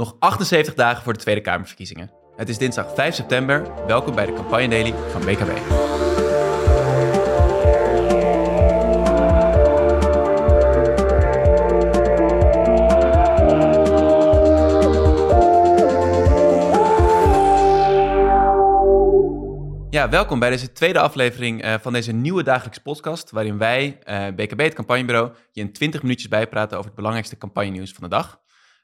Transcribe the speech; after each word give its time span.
Nog 0.00 0.16
78 0.18 0.74
dagen 0.74 1.02
voor 1.02 1.12
de 1.12 1.18
Tweede 1.18 1.40
Kamerverkiezingen. 1.40 2.10
Het 2.36 2.48
is 2.48 2.58
dinsdag 2.58 2.94
5 2.94 3.14
september. 3.14 3.86
Welkom 3.86 4.14
bij 4.14 4.26
de 4.26 4.32
Campagne 4.32 4.68
Daily 4.68 4.94
van 5.10 5.20
BKB. 5.20 5.50
Ja, 19.90 20.08
welkom 20.08 20.38
bij 20.38 20.50
deze 20.50 20.72
tweede 20.72 21.00
aflevering 21.00 21.64
uh, 21.64 21.74
van 21.80 21.92
deze 21.92 22.12
nieuwe 22.12 22.42
dagelijkse 22.42 22.82
podcast, 22.82 23.30
waarin 23.30 23.58
wij, 23.58 23.98
BKB, 24.36 24.58
het 24.60 24.74
campagnebureau, 24.74 25.32
je 25.52 25.60
in 25.60 25.72
20 25.72 26.02
minuutjes 26.02 26.28
bijpraten 26.28 26.76
over 26.76 26.86
het 26.86 26.96
belangrijkste 26.96 27.38
campagnenieuws 27.38 27.92
van 27.92 28.02
de 28.02 28.10
dag. 28.10 28.40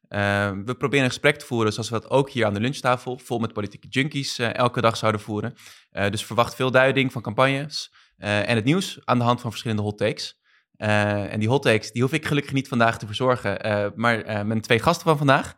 Uh, 0.08 0.50
we 0.64 0.74
proberen 0.74 1.04
een 1.04 1.10
gesprek 1.10 1.36
te 1.36 1.46
voeren 1.46 1.72
zoals 1.72 1.90
we 1.90 2.00
dat 2.00 2.10
ook 2.10 2.30
hier 2.30 2.46
aan 2.46 2.54
de 2.54 2.60
lunchtafel, 2.60 3.18
vol 3.18 3.38
met 3.38 3.52
politieke 3.52 3.88
junkies, 3.88 4.38
elke 4.38 4.80
dag 4.80 4.96
zouden 4.96 5.20
voeren. 5.20 5.54
dus 5.90 6.24
verwacht 6.24 6.54
veel 6.54 6.70
duiding 6.70 7.12
van 7.12 7.22
campagnes 7.22 7.92
en 8.16 8.54
het 8.54 8.64
nieuws 8.64 8.98
aan 9.04 9.18
de 9.18 9.24
hand 9.24 9.40
van 9.40 9.50
verschillende 9.50 9.82
hot 9.82 9.98
takes. 9.98 10.40
en 10.76 11.38
die 11.38 11.48
hot 11.48 11.62
takes, 11.62 11.92
die 11.92 12.02
hoef 12.02 12.12
ik 12.12 12.26
gelukkig 12.26 12.52
niet 12.52 12.68
vandaag 12.68 12.98
te 12.98 13.06
verzorgen, 13.06 13.92
maar 13.94 14.46
mijn 14.46 14.60
twee 14.60 14.78
gasten 14.78 15.06
van 15.06 15.16
vandaag. 15.16 15.54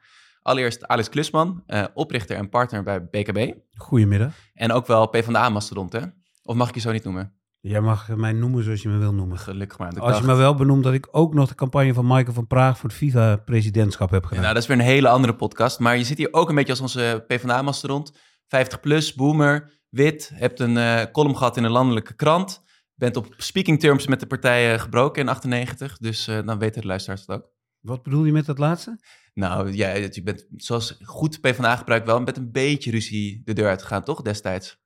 Allereerst 0.49 0.87
Alex 0.87 1.09
Klusman, 1.09 1.63
uh, 1.67 1.85
oprichter 1.95 2.37
en 2.37 2.49
partner 2.49 2.83
bij 2.83 3.05
BKB. 3.05 3.55
Goedemiddag. 3.75 4.35
En 4.55 4.73
ook 4.73 4.87
wel 4.87 5.07
PvdA-mastodont, 5.07 5.93
hè? 5.93 6.01
Of 6.43 6.55
mag 6.55 6.69
ik 6.69 6.75
je 6.75 6.81
zo 6.81 6.93
niet 6.93 7.05
noemen? 7.05 7.38
Jij 7.61 7.81
mag 7.81 8.09
mij 8.09 8.33
noemen 8.33 8.65
zoals 8.65 8.83
je 8.83 8.89
me 8.89 8.99
wil 8.99 9.15
noemen. 9.15 9.39
Gelukkig 9.39 9.79
maar. 9.79 10.01
Als 10.01 10.19
je 10.19 10.25
me 10.25 10.35
wel 10.35 10.55
benoemt 10.55 10.85
dat 10.85 10.93
ik 10.93 11.09
ook 11.11 11.35
nog 11.35 11.49
de 11.49 11.55
campagne 11.55 11.95
van 11.95 12.07
Michael 12.07 12.33
van 12.33 12.47
Praag 12.47 12.79
voor 12.79 12.89
het 12.89 12.99
FIFA-presidentschap 12.99 14.11
heb 14.11 14.23
gedaan. 14.23 14.37
Ja, 14.37 14.43
nou, 14.43 14.55
dat 14.55 14.63
is 14.63 14.69
weer 14.69 14.79
een 14.79 14.93
hele 14.93 15.09
andere 15.09 15.35
podcast. 15.35 15.79
Maar 15.79 15.97
je 15.97 16.05
zit 16.05 16.19
hier 16.19 16.33
ook 16.33 16.49
een 16.49 16.55
beetje 16.55 16.71
als 16.71 16.81
onze 16.81 17.25
PvdA-mastodont. 17.27 18.13
50 18.47 18.81
plus, 18.81 19.15
boomer, 19.15 19.81
wit, 19.89 20.31
hebt 20.35 20.61
een 20.61 20.77
uh, 20.77 21.03
column 21.13 21.37
gehad 21.37 21.57
in 21.57 21.65
een 21.65 21.71
landelijke 21.71 22.15
krant. 22.15 22.63
Bent 22.95 23.17
op 23.17 23.35
speaking 23.37 23.81
terms 23.81 24.07
met 24.07 24.21
de 24.21 24.27
partijen 24.27 24.81
gebroken 24.81 25.23
in 25.23 25.29
98. 25.29 25.99
Dus 25.99 26.29
uh, 26.29 26.39
dan 26.45 26.59
weten 26.59 26.81
de 26.81 26.87
luisteraars 26.87 27.21
het 27.21 27.31
ook. 27.31 27.51
Wat 27.81 28.03
bedoel 28.03 28.25
je 28.25 28.33
met 28.33 28.47
dat 28.47 28.59
laatste? 28.59 28.99
Nou, 29.35 29.73
ja, 29.73 29.95
je 29.95 30.23
bent 30.23 30.47
zoals 30.57 30.99
goed 31.05 31.41
PvdA 31.41 31.77
gebruikt 31.77 32.07
wel 32.07 32.21
met 32.21 32.37
een 32.37 32.51
beetje 32.53 32.91
ruzie 32.91 33.43
de 33.45 33.53
deur 33.53 33.69
uitgegaan, 33.69 34.05
toch, 34.05 34.23
destijds? 34.23 34.79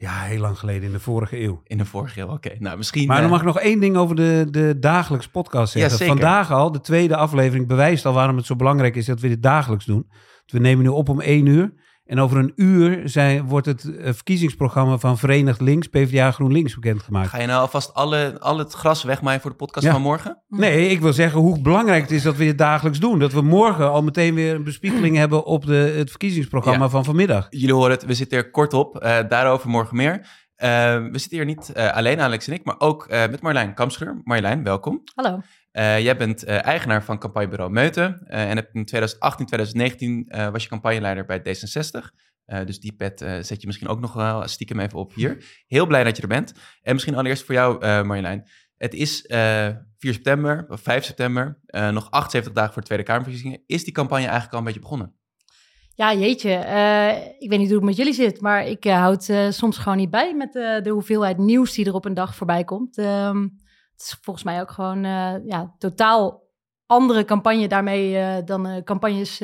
Ja, 0.00 0.22
heel 0.22 0.40
lang 0.40 0.58
geleden, 0.58 0.82
in 0.82 0.92
de 0.92 1.00
vorige 1.00 1.42
eeuw. 1.42 1.60
In 1.64 1.78
de 1.78 1.84
vorige 1.84 2.20
eeuw, 2.20 2.28
oké. 2.28 2.50
Nou, 2.58 2.76
misschien... 2.76 3.06
Maar 3.06 3.16
dan 3.16 3.24
uh... 3.24 3.30
mag 3.30 3.40
ik 3.40 3.46
nog 3.46 3.58
één 3.58 3.80
ding 3.80 3.96
over 3.96 4.16
de, 4.16 4.46
de 4.50 4.78
dagelijks 4.78 5.28
podcast 5.28 5.72
zeggen. 5.72 5.98
Ja, 5.98 6.12
Vandaag 6.12 6.52
al, 6.52 6.72
de 6.72 6.80
tweede 6.80 7.16
aflevering, 7.16 7.66
bewijst 7.66 8.06
al 8.06 8.12
waarom 8.12 8.36
het 8.36 8.46
zo 8.46 8.56
belangrijk 8.56 8.96
is 8.96 9.06
dat 9.06 9.20
we 9.20 9.28
dit 9.28 9.42
dagelijks 9.42 9.84
doen. 9.84 10.10
We 10.46 10.58
nemen 10.58 10.84
nu 10.84 10.90
op 10.90 11.08
om 11.08 11.20
één 11.20 11.46
uur. 11.46 11.72
En 12.08 12.20
over 12.20 12.38
een 12.38 12.52
uur 12.56 13.08
zijn, 13.08 13.46
wordt 13.46 13.66
het 13.66 13.96
eh, 13.96 14.12
verkiezingsprogramma 14.12 14.98
van 14.98 15.18
Verenigd 15.18 15.60
Links, 15.60 15.86
PvdA 15.86 16.30
GroenLinks, 16.30 16.74
bekendgemaakt. 16.74 17.28
Ga 17.28 17.40
je 17.40 17.46
nou 17.46 17.60
alvast 17.60 17.94
alle, 17.94 18.36
al 18.40 18.58
het 18.58 18.72
gras 18.72 19.02
wegmaaien 19.02 19.40
voor 19.40 19.50
de 19.50 19.56
podcast 19.56 19.86
van 19.86 20.02
morgen? 20.02 20.42
Nee, 20.48 20.88
ik 20.88 21.00
wil 21.00 21.12
zeggen 21.12 21.40
hoe 21.40 21.60
belangrijk 21.60 22.02
het 22.02 22.10
is 22.10 22.22
dat 22.22 22.36
we 22.36 22.44
dit 22.44 22.58
dagelijks 22.58 22.98
doen. 22.98 23.18
Dat 23.18 23.32
we 23.32 23.42
morgen 23.42 23.90
al 23.90 24.02
meteen 24.02 24.34
weer 24.34 24.54
een 24.54 24.64
bespiegeling 24.64 25.16
hebben 25.22 25.44
op 25.44 25.66
de, 25.66 25.94
het 25.96 26.10
verkiezingsprogramma 26.10 26.88
van 26.88 27.04
vanmiddag. 27.04 27.46
Jullie 27.50 27.74
horen 27.74 27.90
het, 27.90 28.04
we 28.04 28.14
zitten 28.14 28.38
er 28.38 28.50
kort 28.50 28.74
op. 28.74 29.04
Uh, 29.04 29.18
daarover 29.28 29.68
morgen 29.68 29.96
meer. 29.96 30.16
Uh, 30.16 30.26
we 30.96 31.18
zitten 31.18 31.36
hier 31.36 31.44
niet 31.44 31.74
alleen, 31.74 32.20
Alex 32.20 32.46
en 32.46 32.52
ik, 32.52 32.64
maar 32.64 32.80
ook 32.80 33.08
met 33.08 33.40
Marjolein 33.40 33.74
Kamscheur. 33.74 34.20
Marjolein, 34.24 34.62
welkom. 34.62 35.02
Hallo. 35.14 35.40
Uh, 35.72 36.00
jij 36.00 36.16
bent 36.16 36.48
uh, 36.48 36.64
eigenaar 36.64 37.04
van 37.04 37.18
campagnebureau 37.18 37.70
Meuten 37.70 38.20
uh, 38.22 38.50
en 38.50 38.56
hebt 38.56 38.74
in 38.74 38.84
2018, 38.84 39.46
2019 39.46 40.26
was 40.52 40.62
je 40.62 40.68
campagneleider 40.68 41.24
bij 41.24 41.38
D66. 41.38 42.00
dus 42.64 42.80
die 42.80 42.92
pet 42.92 43.18
zet 43.40 43.60
je 43.60 43.66
misschien 43.66 43.88
ook 43.88 44.00
nog 44.00 44.12
wel 44.12 44.48
stiekem 44.48 44.80
even 44.80 44.98
op 44.98 45.14
hier. 45.14 45.44
Heel 45.66 45.86
blij 45.86 46.04
dat 46.04 46.16
je 46.16 46.22
er 46.22 46.28
bent. 46.28 46.52
En 46.82 46.92
misschien 46.92 47.14
allereerst 47.14 47.44
voor 47.44 47.54
jou, 47.54 48.04
Marjolein. 48.04 48.48
Het 48.76 48.94
is 48.94 49.24
4 49.26 49.86
september, 49.98 50.66
of 50.68 50.80
5 50.80 51.04
september, 51.04 51.60
nog 51.70 52.10
78 52.10 52.52
dagen 52.52 52.72
voor 52.72 52.82
de 52.82 52.88
Tweede 52.88 53.04
Kamerverkiezingen. 53.04 53.62
Is 53.66 53.84
die 53.84 53.92
campagne 53.92 54.24
eigenlijk 54.24 54.52
al 54.52 54.58
een 54.58 54.64
beetje 54.64 54.80
begonnen? 54.80 55.14
Ja, 55.94 56.14
jeetje. 56.14 56.50
ik 57.38 57.50
weet 57.50 57.58
niet 57.58 57.68
hoe 57.68 57.76
het 57.76 57.86
met 57.86 57.96
jullie 57.96 58.12
zit, 58.12 58.40
maar 58.40 58.66
ik 58.66 58.84
houd 58.84 59.32
soms 59.48 59.78
gewoon 59.78 59.98
niet 59.98 60.10
bij 60.10 60.34
met 60.34 60.52
de 60.52 60.90
hoeveelheid 60.90 61.38
nieuws 61.38 61.74
die 61.74 61.86
er 61.86 61.94
op 61.94 62.04
een 62.04 62.14
dag 62.14 62.34
voorbij 62.34 62.64
komt. 62.64 62.98
Ehm, 62.98 63.46
het 63.98 64.06
is 64.06 64.18
volgens 64.20 64.44
mij 64.44 64.60
ook 64.60 64.70
gewoon 64.70 65.04
uh, 65.04 65.46
ja, 65.46 65.74
totaal 65.78 66.46
andere 66.86 67.24
campagne 67.24 67.68
daarmee 67.68 68.12
uh, 68.12 68.36
dan 68.44 68.66
uh, 68.66 68.82
campagnes 68.84 69.38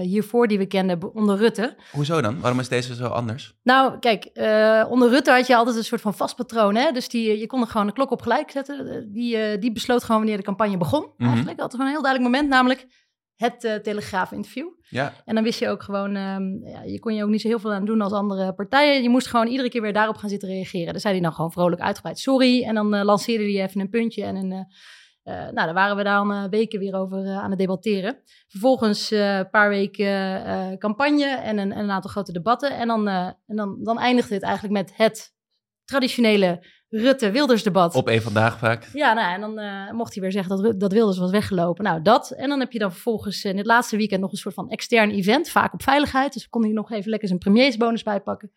hiervoor 0.00 0.48
die 0.48 0.58
we 0.58 0.66
kenden 0.66 1.14
onder 1.14 1.36
Rutte. 1.36 1.76
Hoezo 1.92 2.20
dan? 2.20 2.40
Waarom 2.40 2.60
is 2.60 2.68
deze 2.68 2.94
zo 2.94 3.06
anders? 3.06 3.54
Nou, 3.62 3.98
kijk, 3.98 4.30
onder 4.88 5.08
Rutte 5.08 5.30
had 5.30 5.46
je 5.46 5.56
altijd 5.56 5.76
een 5.76 5.84
soort 5.84 6.00
van 6.00 6.14
vast 6.14 6.36
patroon. 6.36 6.74
Hè? 6.74 6.92
Dus 6.92 7.08
die, 7.08 7.38
je 7.38 7.46
kon 7.46 7.60
er 7.60 7.66
gewoon 7.66 7.86
de 7.86 7.92
klok 7.92 8.10
op 8.10 8.22
gelijk 8.22 8.50
zetten. 8.50 9.08
Die, 9.12 9.58
die 9.58 9.72
besloot 9.72 10.04
gewoon 10.04 10.20
wanneer 10.20 10.36
de 10.36 10.42
campagne 10.42 10.76
begon. 10.76 11.00
Mm 11.00 11.12
-hmm. 11.16 11.26
Eigenlijk 11.26 11.60
altijd 11.60 11.80
gewoon 11.80 11.86
een 11.86 11.92
heel 11.92 12.02
duidelijk 12.02 12.32
moment, 12.32 12.50
namelijk 12.52 12.86
het 13.42 13.64
uh, 13.64 13.74
Telegraaf-interview. 13.74 14.68
Ja. 14.88 15.12
En 15.24 15.34
dan 15.34 15.44
wist 15.44 15.58
je 15.58 15.68
ook 15.68 15.82
gewoon, 15.82 16.16
um, 16.16 16.66
ja, 16.66 16.82
je 16.82 16.98
kon 16.98 17.14
je 17.14 17.24
ook 17.24 17.30
niet 17.30 17.40
zo 17.40 17.48
heel 17.48 17.58
veel 17.58 17.72
aan 17.72 17.84
doen 17.84 18.00
als 18.00 18.12
andere 18.12 18.54
partijen. 18.54 19.02
Je 19.02 19.08
moest 19.08 19.26
gewoon 19.26 19.46
iedere 19.46 19.68
keer 19.68 19.82
weer 19.82 19.92
daarop 19.92 20.16
gaan 20.16 20.28
zitten 20.28 20.48
reageren. 20.48 20.92
Dan 20.92 21.00
zei 21.00 21.14
hij 21.14 21.22
dan 21.22 21.32
gewoon 21.32 21.52
vrolijk 21.52 21.80
uitgebreid 21.80 22.18
sorry. 22.18 22.64
En 22.64 22.74
dan 22.74 22.94
uh, 22.94 23.02
lanceerde 23.02 23.44
hij 23.44 23.62
even 23.62 23.80
een 23.80 23.88
puntje. 23.88 24.24
En 24.24 24.36
een, 24.36 24.50
uh, 24.52 25.34
nou, 25.34 25.54
daar 25.54 25.74
waren 25.74 25.96
we 25.96 26.02
dan 26.02 26.48
weken 26.50 26.78
weer 26.78 26.94
over 26.94 27.26
aan 27.26 27.50
het 27.50 27.58
debatteren. 27.58 28.22
Vervolgens 28.48 29.10
een 29.10 29.50
paar 29.50 29.68
weken 29.68 30.78
campagne 30.78 31.26
en 31.26 31.58
een, 31.58 31.78
een, 31.78 31.90
aantal 31.90 32.10
grote 32.10 32.32
debatten. 32.32 32.76
En 32.76 32.88
dan, 32.88 33.08
en 33.08 33.56
dan, 33.56 33.78
dan 33.82 33.98
eindigde 33.98 34.34
het 34.34 34.42
eigenlijk 34.42 34.74
met 34.74 34.96
het 34.96 35.34
traditionele 35.84 36.66
Rutte-Wilders 36.92 37.62
debat. 37.62 37.94
Op 37.94 38.08
een 38.08 38.22
vandaag 38.22 38.58
vaak. 38.58 38.88
Ja, 38.92 39.12
nou, 39.12 39.34
en 39.34 39.40
dan 39.40 39.58
uh, 39.58 39.92
mocht 39.92 40.12
hij 40.12 40.22
weer 40.22 40.32
zeggen 40.32 40.62
dat, 40.62 40.80
dat 40.80 40.92
Wilders 40.92 41.18
was 41.18 41.30
weggelopen. 41.30 41.84
Nou, 41.84 42.02
dat. 42.02 42.30
En 42.30 42.48
dan 42.48 42.60
heb 42.60 42.72
je 42.72 42.78
dan 42.78 42.92
vervolgens 42.92 43.44
in 43.44 43.56
het 43.56 43.66
laatste 43.66 43.96
weekend 43.96 44.20
nog 44.20 44.32
een 44.32 44.38
soort 44.38 44.54
van 44.54 44.68
extern 44.68 45.10
event, 45.10 45.48
vaak 45.48 45.72
op 45.72 45.82
veiligheid. 45.82 46.32
Dus 46.32 46.48
kon 46.48 46.62
hij 46.62 46.72
nog 46.72 46.90
even 46.90 47.10
lekker 47.10 47.28
zijn 47.28 47.40
premiersbonus 47.40 48.02
bijpakken. 48.02 48.50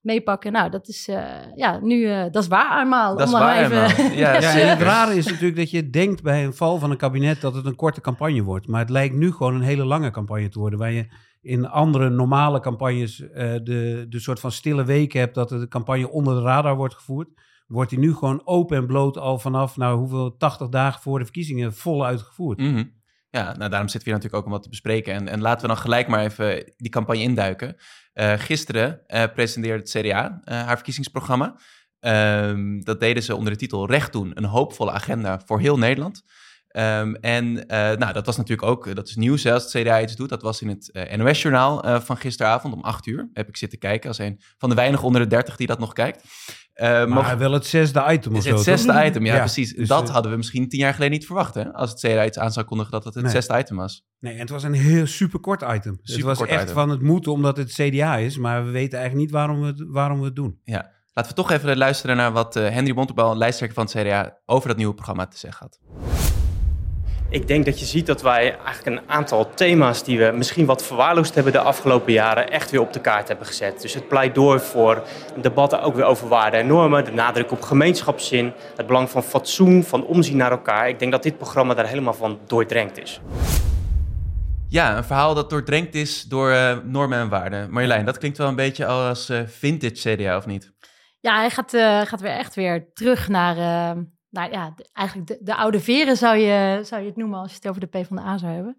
Meepakken. 0.00 0.52
Nou, 0.52 0.70
dat 0.70 0.88
is, 0.88 1.08
uh, 1.08 1.24
ja, 1.54 1.78
nu, 1.82 1.96
uh, 1.96 2.22
dat 2.30 2.42
is 2.42 2.48
waar 2.48 2.68
allemaal. 2.68 3.16
Dat 3.16 3.26
is 3.26 3.32
waar 3.32 3.64
even... 3.64 4.04
Ja, 4.16 4.40
ja, 4.40 4.58
en 4.58 4.68
het 4.68 4.80
rare 4.80 5.16
is 5.16 5.26
natuurlijk 5.26 5.56
dat 5.56 5.70
je 5.70 5.90
denkt 5.90 6.22
bij 6.22 6.44
een 6.44 6.54
val 6.54 6.78
van 6.78 6.90
een 6.90 6.96
kabinet 6.96 7.40
dat 7.40 7.54
het 7.54 7.66
een 7.66 7.76
korte 7.76 8.00
campagne 8.00 8.42
wordt. 8.42 8.66
Maar 8.66 8.80
het 8.80 8.90
lijkt 8.90 9.14
nu 9.14 9.32
gewoon 9.32 9.54
een 9.54 9.60
hele 9.60 9.84
lange 9.84 10.10
campagne 10.10 10.48
te 10.48 10.58
worden, 10.58 10.78
waar 10.78 10.92
je 10.92 11.06
in 11.40 11.68
andere 11.68 12.10
normale 12.10 12.60
campagnes 12.60 13.20
uh, 13.20 13.28
de, 13.36 14.06
de 14.08 14.20
soort 14.20 14.40
van 14.40 14.52
stille 14.52 14.84
weken 14.84 15.20
hebt 15.20 15.34
dat 15.34 15.48
de 15.48 15.68
campagne 15.68 16.10
onder 16.10 16.34
de 16.34 16.42
radar 16.42 16.76
wordt 16.76 16.94
gevoerd 16.94 17.28
wordt 17.68 17.90
hij 17.90 18.00
nu 18.00 18.14
gewoon 18.14 18.46
open 18.46 18.76
en 18.76 18.86
bloot 18.86 19.18
al 19.18 19.38
vanaf, 19.38 19.76
nou 19.76 19.98
hoeveel, 19.98 20.36
80 20.36 20.68
dagen 20.68 21.00
voor 21.00 21.18
de 21.18 21.24
verkiezingen 21.24 21.74
vol 21.74 22.06
uitgevoerd. 22.06 22.58
-hmm. 22.58 22.96
Ja, 23.30 23.56
nou 23.56 23.70
daarom 23.70 23.88
zitten 23.88 23.98
we 23.98 24.04
hier 24.04 24.14
natuurlijk 24.14 24.34
ook 24.34 24.44
om 24.44 24.50
wat 24.50 24.62
te 24.62 24.68
bespreken. 24.68 25.14
En, 25.14 25.28
en 25.28 25.40
laten 25.40 25.60
we 25.60 25.66
dan 25.66 25.76
gelijk 25.76 26.08
maar 26.08 26.24
even 26.24 26.72
die 26.76 26.90
campagne 26.90 27.22
induiken. 27.22 27.76
Uh, 28.14 28.32
gisteren 28.32 29.00
uh, 29.06 29.24
presenteerde 29.34 29.78
het 29.78 29.90
CDA 29.90 30.40
uh, 30.44 30.54
haar 30.62 30.74
verkiezingsprogramma. 30.74 31.58
Um, 32.00 32.84
dat 32.84 33.00
deden 33.00 33.22
ze 33.22 33.36
onder 33.36 33.52
de 33.52 33.58
titel 33.58 33.86
Recht 33.86 34.12
doen, 34.12 34.30
een 34.34 34.44
hoopvolle 34.44 34.90
agenda 34.90 35.40
voor 35.46 35.60
heel 35.60 35.78
Nederland. 35.78 36.22
Um, 36.76 37.14
en 37.14 37.52
nou, 37.98 38.12
dat 38.12 38.26
was 38.26 38.36
natuurlijk 38.36 38.68
ook, 38.68 38.94
dat 38.94 39.08
is 39.08 39.16
nieuws 39.16 39.42
hè, 39.42 39.52
als 39.52 39.72
het 39.72 39.82
CDA 39.82 40.00
iets 40.00 40.16
doet. 40.16 40.28
Dat 40.28 40.42
was 40.42 40.62
in 40.62 40.68
het 40.68 41.16
NOS-journaal 41.16 42.00
van 42.00 42.16
gisteravond 42.16 42.74
om 42.74 42.82
8 42.82 43.06
uur. 43.06 43.28
Heb 43.32 43.48
ik 43.48 43.56
zitten 43.56 43.78
kijken 43.78 44.08
als 44.08 44.18
een 44.18 44.40
van 44.58 44.68
de 44.68 44.74
weinigen 44.74 45.06
onder 45.06 45.20
de 45.20 45.26
30 45.26 45.56
die 45.56 45.66
dat 45.66 45.78
nog 45.78 45.92
kijkt. 45.92 46.24
Uh, 46.82 47.06
maar 47.06 47.38
wel 47.38 47.52
het 47.52 47.66
zesde 47.66 48.04
item 48.08 48.34
of 48.34 48.44
Het 48.44 48.60
zesde 48.60 49.04
item, 49.04 49.24
ja, 49.24 49.34
ja 49.34 49.38
precies. 49.38 49.74
Dus, 49.74 49.88
dat 49.88 50.08
uh, 50.08 50.14
hadden 50.14 50.30
we 50.30 50.36
misschien 50.36 50.68
tien 50.68 50.78
jaar 50.78 50.94
geleden 50.94 51.12
niet 51.12 51.26
verwacht, 51.26 51.54
hè? 51.54 51.72
Als 51.72 51.90
het 51.90 51.98
CDA 51.98 52.24
iets 52.24 52.38
aan 52.38 52.52
zou 52.52 52.66
kondigen 52.66 52.92
dat 52.92 53.04
het 53.04 53.14
het 53.14 53.22
nee. 53.22 53.32
zesde 53.32 53.58
item 53.58 53.76
was. 53.76 54.06
Nee, 54.18 54.32
en 54.32 54.40
het 54.40 54.50
was 54.50 54.62
een 54.62 54.72
heel 54.72 55.06
superkort 55.06 55.62
item. 55.62 55.98
Super 56.02 56.28
het 56.28 56.38
was 56.38 56.48
echt 56.48 56.62
item. 56.62 56.74
van 56.74 56.90
het 56.90 57.02
moeten 57.02 57.32
omdat 57.32 57.56
het 57.56 57.72
CDA 57.72 58.16
is, 58.16 58.38
maar 58.38 58.64
we 58.64 58.70
weten 58.70 58.98
eigenlijk 58.98 59.28
niet 59.28 59.38
waarom 59.38 59.60
we 59.60 59.66
het, 59.66 59.84
waarom 59.88 60.18
we 60.18 60.24
het 60.24 60.36
doen. 60.36 60.60
Ja, 60.64 60.90
laten 61.12 61.30
we 61.30 61.36
toch 61.36 61.50
even 61.50 61.76
luisteren 61.76 62.16
naar 62.16 62.32
wat 62.32 62.56
uh, 62.56 62.68
Henry 62.68 62.94
Bontebal, 62.94 63.36
lijsttrekker 63.36 63.86
van 63.86 64.00
het 64.00 64.06
CDA, 64.06 64.38
over 64.46 64.68
dat 64.68 64.76
nieuwe 64.76 64.94
programma 64.94 65.26
te 65.26 65.38
zeggen 65.38 65.66
had. 65.66 66.17
Ik 67.30 67.48
denk 67.48 67.64
dat 67.64 67.78
je 67.78 67.84
ziet 67.84 68.06
dat 68.06 68.22
wij 68.22 68.58
eigenlijk 68.64 68.86
een 68.86 69.10
aantal 69.10 69.50
thema's 69.54 70.04
die 70.04 70.18
we 70.18 70.32
misschien 70.34 70.66
wat 70.66 70.84
verwaarloosd 70.84 71.34
hebben 71.34 71.52
de 71.52 71.58
afgelopen 71.58 72.12
jaren 72.12 72.50
echt 72.50 72.70
weer 72.70 72.80
op 72.80 72.92
de 72.92 73.00
kaart 73.00 73.28
hebben 73.28 73.46
gezet. 73.46 73.80
Dus 73.80 73.94
het 73.94 74.08
pleidooi 74.08 74.58
voor 74.58 75.02
debatten 75.40 75.82
ook 75.82 75.94
weer 75.94 76.04
over 76.04 76.28
waarden 76.28 76.60
en 76.60 76.66
normen, 76.66 77.04
de 77.04 77.10
nadruk 77.12 77.50
op 77.50 77.62
gemeenschapszin, 77.62 78.52
het 78.76 78.86
belang 78.86 79.10
van 79.10 79.22
fatsoen, 79.22 79.82
van 79.82 80.04
omzien 80.04 80.36
naar 80.36 80.50
elkaar. 80.50 80.88
Ik 80.88 80.98
denk 80.98 81.12
dat 81.12 81.22
dit 81.22 81.36
programma 81.36 81.74
daar 81.74 81.86
helemaal 81.86 82.14
van 82.14 82.38
doordrenkt 82.46 82.98
is. 82.98 83.20
Ja, 84.68 84.96
een 84.96 85.04
verhaal 85.04 85.34
dat 85.34 85.50
doordrenkt 85.50 85.94
is 85.94 86.22
door 86.22 86.50
uh, 86.50 86.76
normen 86.84 87.18
en 87.18 87.28
waarden. 87.28 87.70
Marjolein, 87.70 88.04
dat 88.04 88.18
klinkt 88.18 88.38
wel 88.38 88.48
een 88.48 88.56
beetje 88.56 88.86
als 88.86 89.30
uh, 89.30 89.40
vintage 89.46 90.14
CDA, 90.14 90.36
of 90.36 90.46
niet? 90.46 90.72
Ja, 91.20 91.36
hij 91.38 91.50
gaat, 91.50 91.74
uh, 91.74 92.00
gaat 92.00 92.20
weer 92.20 92.36
echt 92.36 92.54
weer 92.54 92.92
terug 92.92 93.28
naar 93.28 93.56
nou 94.30 94.50
ja, 94.50 94.72
de- 94.76 94.88
eigenlijk 94.92 95.28
de, 95.28 95.38
de 95.40 95.54
oude 95.56 95.80
veren 95.80 96.16
zou 96.16 96.36
je, 96.36 96.80
zou 96.82 97.00
je 97.02 97.08
het 97.08 97.16
noemen 97.16 97.38
als 97.38 97.50
je 97.50 97.56
het 97.56 97.68
over 97.68 97.80
de 97.80 97.86
PvdA 97.86 98.38
zou 98.38 98.52
hebben. 98.52 98.76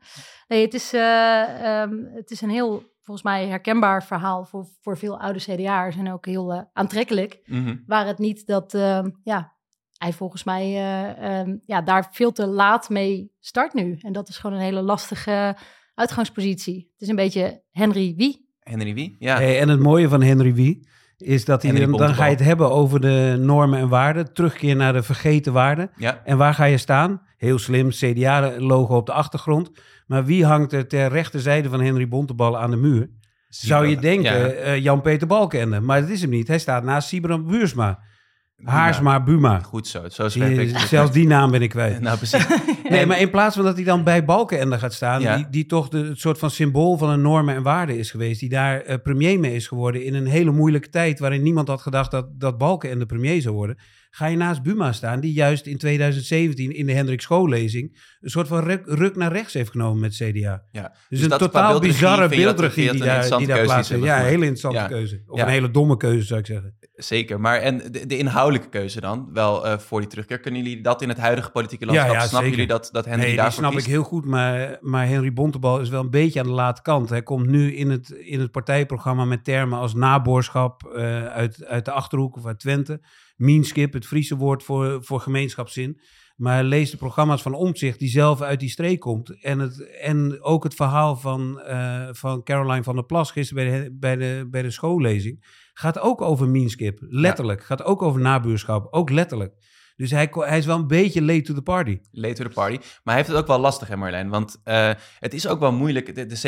Nee, 0.47 0.61
het 0.65 0.73
is, 0.73 0.93
eh, 0.93 1.81
ehm, 1.81 1.93
het 2.13 2.31
is 2.31 2.41
een 2.41 2.49
heel, 2.49 2.83
volgens 3.01 3.25
mij, 3.25 3.47
herkenbaar 3.47 4.03
verhaal 4.03 4.45
voor, 4.45 4.67
voor 4.81 4.97
veel 4.97 5.19
oude 5.19 5.39
CDA'ers 5.39 5.95
en 5.95 6.11
ook 6.11 6.25
heel 6.25 6.53
eh, 6.53 6.61
aantrekkelijk. 6.73 7.39
Mhm. 7.45 7.75
Waar 7.85 8.05
het 8.05 8.17
niet 8.17 8.45
dat, 8.47 8.73
ehm, 8.73 9.09
ja, 9.23 9.57
hij 9.97 10.13
volgens 10.13 10.43
mij 10.43 10.63
eh, 10.63 11.39
ehm, 11.39 11.57
ja, 11.65 11.81
daar 11.81 12.07
veel 12.11 12.31
te 12.31 12.45
laat 12.47 12.89
mee 12.89 13.31
start 13.39 13.73
nu. 13.73 13.97
En 14.01 14.13
dat 14.13 14.29
is 14.29 14.37
gewoon 14.37 14.55
een 14.55 14.63
hele 14.63 14.81
lastige 14.81 15.55
uitgangspositie. 15.93 16.89
Het 16.91 17.01
is 17.01 17.07
een 17.07 17.15
beetje 17.15 17.63
Henry 17.71 18.13
wie? 18.15 18.47
Henry 18.59 18.93
wie? 18.93 19.15
Ja. 19.19 19.35
Hey, 19.35 19.59
en 19.59 19.69
het 19.69 19.79
mooie 19.79 20.09
van 20.09 20.21
Henry 20.21 20.53
Wie 20.53 20.87
is 21.21 21.45
dat 21.45 21.61
hij, 21.63 21.71
dan, 21.71 21.91
dan 21.91 22.13
ga 22.13 22.25
je 22.25 22.31
het 22.31 22.43
hebben 22.43 22.71
over 22.71 22.99
de 23.01 23.35
normen 23.39 23.79
en 23.79 23.89
waarden, 23.89 24.33
terugkeer 24.33 24.75
naar 24.75 24.93
de 24.93 25.03
vergeten 25.03 25.53
waarden. 25.53 25.89
ja. 25.97 26.21
En 26.25 26.37
waar 26.37 26.53
ga 26.53 26.63
je 26.65 26.77
staan? 26.77 27.21
Heel 27.37 27.59
slim, 27.59 27.89
CDA-logo 27.89 28.95
op 28.95 29.05
de 29.05 29.11
achtergrond. 29.13 29.71
Maar 30.07 30.25
wie 30.25 30.45
hangt 30.45 30.73
er 30.73 30.87
ter 30.87 31.09
rechterzijde 31.09 31.69
van 31.69 31.81
Henry 31.81 32.07
Bontebal 32.07 32.57
aan 32.59 32.71
de 32.71 32.77
muur? 32.77 33.09
Zou 33.49 33.87
je 33.87 33.97
denken, 33.97 34.39
Ja. 34.39 34.47
eh, 34.47 34.77
Jan-Peter 34.83 35.27
Balkenende. 35.27 35.79
Maar 35.79 36.01
dat 36.01 36.09
is 36.09 36.21
hem 36.21 36.29
niet. 36.29 36.47
Hij 36.47 36.59
staat 36.59 36.83
naast 36.83 37.07
Sibram 37.07 37.47
Buursma. 37.47 37.99
Haarsma 38.63 39.23
Buma. 39.23 39.59
Goed 39.59 39.87
zo, 39.87 40.09
zo 40.09 40.25
ik 40.41 40.77
zelfs 40.77 41.11
die 41.11 41.27
naam 41.27 41.51
ben 41.51 41.61
ik 41.61 41.69
kwijt. 41.69 41.99
Nou, 42.09 42.17
precies. 42.17 42.47
Nee, 42.89 43.05
maar 43.05 43.19
in 43.19 43.29
plaats 43.29 43.55
van 43.55 43.65
dat 43.65 43.75
hij 43.75 43.83
dan 43.83 44.03
bij 44.03 44.25
Balkenende 44.25 44.79
gaat 44.79 44.93
staan, 44.93 45.21
Ja. 45.21 45.35
die, 45.35 45.45
die 45.49 45.65
toch 45.65 45.89
de, 45.89 45.97
het 45.97 46.19
soort 46.19 46.39
van 46.39 46.49
symbool 46.49 46.97
van 46.97 47.09
een 47.09 47.21
normen 47.21 47.55
en 47.55 47.63
waarden 47.63 47.97
is 47.97 48.11
geweest, 48.11 48.39
die 48.39 48.49
daar 48.49 48.81
eh, 48.81 48.95
premier 49.03 49.39
mee 49.39 49.55
is 49.55 49.67
geworden 49.67 50.03
in 50.03 50.13
een 50.13 50.27
hele 50.27 50.51
moeilijke 50.51 50.89
tijd 50.89 51.19
waarin 51.19 51.43
niemand 51.43 51.67
had 51.67 51.81
gedacht 51.81 52.11
dat, 52.11 52.25
dat 52.39 52.57
Balkenende 52.57 53.05
premier 53.05 53.41
zou 53.41 53.55
worden, 53.55 53.77
ga 54.09 54.25
je 54.25 54.37
naast 54.37 54.63
Buma 54.63 54.91
staan, 54.91 55.19
die 55.19 55.33
juist 55.33 55.65
in 55.65 55.77
2017 55.77 56.75
in 56.75 56.85
de 56.85 56.93
Hendrik 56.93 57.21
Schoollezing 57.21 57.97
een 58.19 58.29
soort 58.29 58.47
van 58.47 58.63
ruk, 58.63 58.81
ruk 58.85 59.15
naar 59.15 59.31
rechts 59.31 59.53
heeft 59.53 59.71
genomen 59.71 59.99
met 59.99 60.13
CDA. 60.15 60.63
Ja. 60.71 60.93
Dus, 61.09 61.19
Dus 61.19 61.31
een 61.31 61.37
totaal 61.37 61.79
bizarre 61.79 62.27
beeldregie 62.27 62.91
die 62.91 63.03
daar, 63.03 63.37
die 63.37 63.47
daar 63.47 63.63
plaatsvindt. 63.63 64.05
Ja, 64.05 64.17
een 64.19 64.25
hele 64.25 64.35
interessante 64.45 64.77
Ja. 64.77 64.87
keuze. 64.87 65.23
Of 65.27 65.37
Ja. 65.37 65.43
een 65.45 65.51
hele 65.51 65.71
domme 65.71 65.97
keuze, 65.97 66.25
zou 66.25 66.39
ik 66.39 66.45
zeggen. 66.45 66.77
Zeker, 66.95 67.39
maar 67.39 67.57
en 67.59 67.77
de, 67.91 68.05
de 68.05 68.17
inhoudelijke 68.17 68.69
keuze 68.69 69.01
dan, 69.01 69.29
wel 69.33 69.65
eh, 69.67 69.77
voor 69.77 69.99
die 69.99 70.09
terugkeer. 70.09 70.39
Kunnen 70.39 70.63
jullie 70.63 70.81
dat 70.81 71.01
in 71.01 71.09
het 71.09 71.17
huidige 71.17 71.49
politieke 71.49 71.85
landschap, 71.85 72.11
ja, 72.13 72.27
snappen 72.27 72.49
jullie 72.49 72.67
dat, 72.67 72.89
dat 72.91 73.05
Henry 73.05 73.25
nee, 73.25 73.35
daarvoor 73.35 73.53
snap 73.53 73.71
kiest? 73.71 73.85
ik 73.85 73.91
heel 73.91 74.03
goed. 74.03 74.25
Maar, 74.25 74.77
maar 74.81 75.07
Henry 75.07 75.33
Bontebal 75.33 75.79
is 75.79 75.89
wel 75.89 76.01
een 76.01 76.09
beetje 76.09 76.39
aan 76.39 76.45
de 76.45 76.51
late 76.51 76.81
kant. 76.81 77.09
Hij 77.09 77.23
komt 77.23 77.47
nu 77.47 77.75
in 77.75 77.89
het, 77.89 78.09
in 78.09 78.39
het 78.39 78.51
partijprogramma 78.51 79.25
met 79.25 79.43
termen 79.43 79.79
als 79.79 79.93
naboorschap 79.93 80.83
eh, 80.83 81.25
uit, 81.25 81.65
uit 81.65 81.85
de 81.85 81.91
Achterhoek 81.91 82.35
of 82.37 82.45
uit 82.45 82.59
Twente. 82.59 83.01
Meanskip, 83.39 83.93
het 83.93 84.05
Friese 84.05 84.35
woord 84.35 84.63
voor, 84.63 85.03
voor 85.03 85.19
gemeenschapszin. 85.19 85.99
Maar 86.35 86.53
hij 86.53 86.63
leest 86.63 86.91
de 86.91 86.97
programma's 86.97 87.41
van 87.41 87.53
Omtzigt, 87.53 87.99
die 87.99 88.09
zelf 88.09 88.41
uit 88.41 88.59
die 88.59 88.69
streek 88.69 88.99
komt. 88.99 89.41
En, 89.41 89.59
het, 89.59 89.89
en 89.97 90.41
ook 90.41 90.63
het 90.63 90.73
verhaal 90.73 91.15
van, 91.15 91.61
eh, 91.61 92.07
van 92.11 92.43
Caroline 92.43 92.83
van 92.83 92.95
der 92.95 93.05
Plas 93.05 93.31
gisteren 93.31 93.69
bij 93.69 93.83
de, 93.83 93.97
bij, 93.99 94.15
de, 94.15 94.47
bij 94.51 94.61
de 94.61 94.71
schoollezing. 94.71 95.45
Gaat 95.73 95.99
ook 95.99 96.21
over 96.21 96.47
meanskip, 96.47 96.99
letterlijk. 97.01 97.63
Gaat 97.63 97.83
ook 97.83 98.01
over 98.01 98.21
nabuurschap, 98.21 98.93
ook 98.93 99.09
letterlijk. 99.09 99.53
Dus 99.99 100.11
hij, 100.11 100.29
hij 100.31 100.57
is 100.57 100.65
wel 100.65 100.75
een 100.75 100.87
beetje 100.87 101.21
late 101.21 101.41
to 101.41 101.53
the 101.53 101.61
party. 101.61 101.99
Late 102.11 102.33
to 102.33 102.43
the 102.43 102.49
party. 102.49 102.77
Maar 102.77 103.01
hij 103.03 103.15
heeft 103.15 103.27
het 103.27 103.37
ook 103.37 103.47
wel 103.47 103.59
lastig, 103.59 103.87
hè 103.87 103.97
Marlijn? 103.97 104.29
Want 104.29 104.61
eh, 104.63 104.91
het 105.19 105.33
is 105.33 105.47
ook 105.47 105.59
wel 105.59 105.71
moeilijk. 105.71 106.15
De, 106.15 106.25
de 106.25 106.47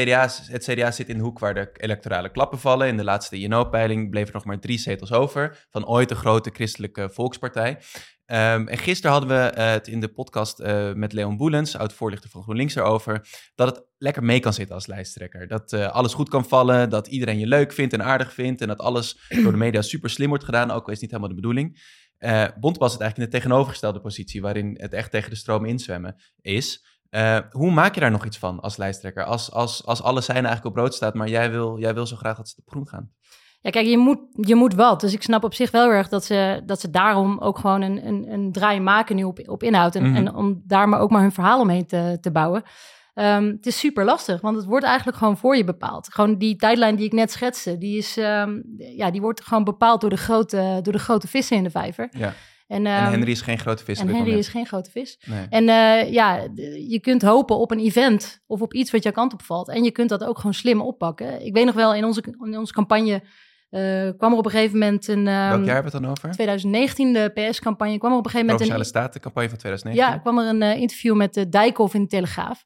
het 0.51 0.63
CDA 0.63 0.91
zit 0.91 1.09
in 1.09 1.17
de 1.17 1.23
hoek 1.23 1.39
waar 1.39 1.53
de 1.53 1.69
electorale 1.73 2.31
klappen 2.31 2.59
vallen. 2.59 2.87
In 2.87 2.97
de 2.97 3.03
laatste 3.03 3.39
INO-peiling 3.39 4.09
bleef 4.09 4.27
er 4.27 4.33
nog 4.33 4.45
maar 4.45 4.59
drie 4.59 4.77
zetels 4.77 5.11
over. 5.11 5.65
Van 5.69 5.87
ooit 5.87 6.11
een 6.11 6.17
grote 6.17 6.49
christelijke 6.53 7.09
volkspartij. 7.13 7.79
Ehm, 8.25 8.67
en 8.67 8.77
gisteren 8.77 9.11
hadden 9.11 9.29
we 9.29 9.49
eh, 9.49 9.71
het 9.71 9.87
in 9.87 9.99
de 9.99 10.07
podcast 10.07 10.59
eh, 10.59 10.93
met 10.93 11.13
Leon 11.13 11.37
Boelens, 11.37 11.77
oud-voorlichter 11.77 12.29
van 12.29 12.43
GroenLinks, 12.43 12.75
erover. 12.75 13.27
Dat 13.55 13.75
het 13.75 13.85
lekker 13.97 14.23
mee 14.23 14.39
kan 14.39 14.53
zitten 14.53 14.75
als 14.75 14.87
lijsttrekker. 14.87 15.47
Dat 15.47 15.73
alles 15.73 16.13
goed 16.13 16.29
kan 16.29 16.45
vallen. 16.45 16.89
Dat 16.89 17.07
iedereen 17.07 17.39
je 17.39 17.47
leuk 17.47 17.73
vindt 17.73 17.93
en 17.93 18.03
aardig 18.03 18.33
vindt. 18.33 18.61
En 18.61 18.67
dat 18.67 18.79
alles 18.79 19.19
door 19.43 19.51
de 19.51 19.57
media 19.57 19.81
super 19.81 20.09
slim 20.09 20.29
wordt 20.29 20.43
gedaan. 20.43 20.71
Ook 20.71 20.85
al 20.85 20.93
is 20.93 21.01
het 21.01 21.01
niet 21.01 21.11
helemaal 21.11 21.29
de 21.29 21.41
bedoeling. 21.41 21.79
Eh 22.21 22.43
Bontebal 22.59 22.89
zit 22.89 23.01
eigenlijk 23.01 23.17
in 23.17 23.23
de 23.23 23.43
tegenovergestelde 23.43 23.99
positie, 23.99 24.41
waarin 24.41 24.77
het 24.79 24.93
echt 24.93 25.11
tegen 25.11 25.29
de 25.29 25.35
stroom 25.35 25.65
inzwemmen 25.65 26.15
is. 26.41 26.85
Eh, 27.09 27.37
hoe 27.49 27.71
maak 27.71 27.93
je 27.93 27.99
daar 27.99 28.11
nog 28.11 28.25
iets 28.25 28.37
van 28.37 28.59
als 28.59 28.77
lijsttrekker? 28.77 29.23
Als, 29.23 29.51
als, 29.51 29.85
als 29.85 30.01
alle 30.01 30.21
zijn 30.21 30.45
eigenlijk 30.45 30.75
op 30.75 30.81
rood 30.81 30.93
staat, 30.93 31.13
maar 31.13 31.27
jij 31.27 31.51
wil, 31.51 31.79
jij 31.79 31.93
wil 31.93 32.05
zo 32.07 32.15
graag 32.15 32.37
dat 32.37 32.49
ze 32.49 32.55
op 32.57 32.69
groen 32.69 32.87
gaan. 32.87 33.11
Ja, 33.61 33.69
kijk, 33.69 33.87
je 33.87 33.97
moet, 33.97 34.19
je 34.31 34.55
moet 34.55 34.73
wat. 34.73 35.01
Dus 35.01 35.13
ik 35.13 35.23
snap 35.23 35.43
op 35.43 35.53
zich 35.53 35.71
wel 35.71 35.89
erg 35.89 36.09
dat 36.09 36.23
ze, 36.25 36.61
dat 36.65 36.79
ze 36.79 36.89
daarom 36.89 37.39
ook 37.39 37.57
gewoon 37.59 37.81
een, 37.81 38.07
een, 38.07 38.31
een 38.31 38.51
draai 38.51 38.79
maken 38.79 39.15
nu 39.15 39.23
op, 39.23 39.39
op 39.49 39.63
inhoud. 39.63 39.95
En, 39.95 40.03
Mhm. 40.03 40.15
en 40.15 40.35
om 40.35 40.61
daar 40.65 40.89
maar 40.89 40.99
ook 40.99 41.09
maar 41.11 41.21
hun 41.21 41.31
verhaal 41.31 41.59
omheen 41.59 41.85
te, 41.85 42.17
te 42.21 42.31
bouwen. 42.31 42.63
Ehm, 43.13 43.45
het 43.45 43.65
is 43.65 43.79
super 43.79 44.05
lastig, 44.05 44.41
want 44.41 44.55
het 44.55 44.65
wordt 44.65 44.85
eigenlijk 44.85 45.17
gewoon 45.17 45.37
voor 45.37 45.55
je 45.55 45.63
bepaald. 45.63 46.13
Gewoon 46.13 46.37
die 46.37 46.55
tijdlijn 46.55 46.95
die 46.95 47.05
ik 47.05 47.11
net 47.11 47.31
schetste, 47.31 47.77
die, 47.77 47.97
is, 47.97 48.17
ehm, 48.17 48.59
ja, 48.77 49.11
die 49.11 49.21
wordt 49.21 49.43
gewoon 49.43 49.63
bepaald 49.63 50.01
door 50.01 50.09
de 50.09 50.17
grote, 50.17 50.79
door 50.81 50.93
de 50.93 50.99
grote 50.99 51.27
vissen 51.27 51.57
in 51.57 51.63
de 51.63 51.69
vijver. 51.69 52.09
Ja. 52.11 52.33
En, 52.67 52.85
En 52.85 53.03
ehm, 53.03 53.11
Henry 53.11 53.31
is 53.31 53.41
geen 53.41 53.59
grote 53.59 53.83
vis 53.83 53.99
en 53.99 54.07
Henry 54.07 54.21
moment. 54.21 54.39
is 54.39 54.47
geen 54.47 54.65
grote 54.65 54.91
vis. 54.91 55.19
Nee. 55.25 55.45
En 55.49 55.69
eh, 55.69 56.11
ja, 56.11 56.47
je 56.87 56.99
kunt 57.01 57.21
hopen 57.21 57.57
op 57.57 57.71
een 57.71 57.79
event 57.79 58.41
of 58.47 58.61
op 58.61 58.73
iets 58.73 58.91
wat 58.91 59.03
jouw 59.03 59.11
kant 59.11 59.33
op 59.33 59.41
valt. 59.41 59.69
En 59.69 59.83
je 59.83 59.91
kunt 59.91 60.09
dat 60.09 60.23
ook 60.23 60.37
gewoon 60.37 60.53
slim 60.53 60.81
oppakken. 60.81 61.45
Ik 61.45 61.53
weet 61.53 61.65
nog 61.65 61.75
wel, 61.75 61.93
in 61.93 62.05
onze, 62.05 62.23
in 62.43 62.57
onze 62.57 62.73
campagne 62.73 63.23
eh, 63.69 64.09
kwam 64.17 64.31
er 64.31 64.37
op 64.37 64.45
een 64.45 64.51
gegeven 64.51 64.79
moment 64.79 65.07
een... 65.07 65.23
Welk 65.23 65.65
jaar 65.65 65.73
hebben 65.73 65.73
we 65.75 65.81
het 65.81 65.91
dan 65.91 66.05
over? 66.05 66.31
2019, 66.31 67.13
de 67.13 67.31
PS-campagne, 67.33 67.97
kwam 67.97 68.11
er 68.11 68.17
op 68.17 68.25
een 68.25 68.31
gegeven 68.31 68.51
moment 68.51 68.69
Provinciale 68.69 68.79
een... 68.79 68.85
Statencampagne 68.85 69.49
van 69.49 69.57
2019. 69.57 70.15
Ja, 70.15 70.21
kwam 70.21 70.39
er 70.39 70.47
een 70.47 70.75
eh, 70.75 70.81
interview 70.81 71.15
met 71.15 71.33
de 71.33 71.49
Dijkhoff 71.49 71.93
in 71.93 72.01
de 72.01 72.07
Telegraaf. 72.07 72.63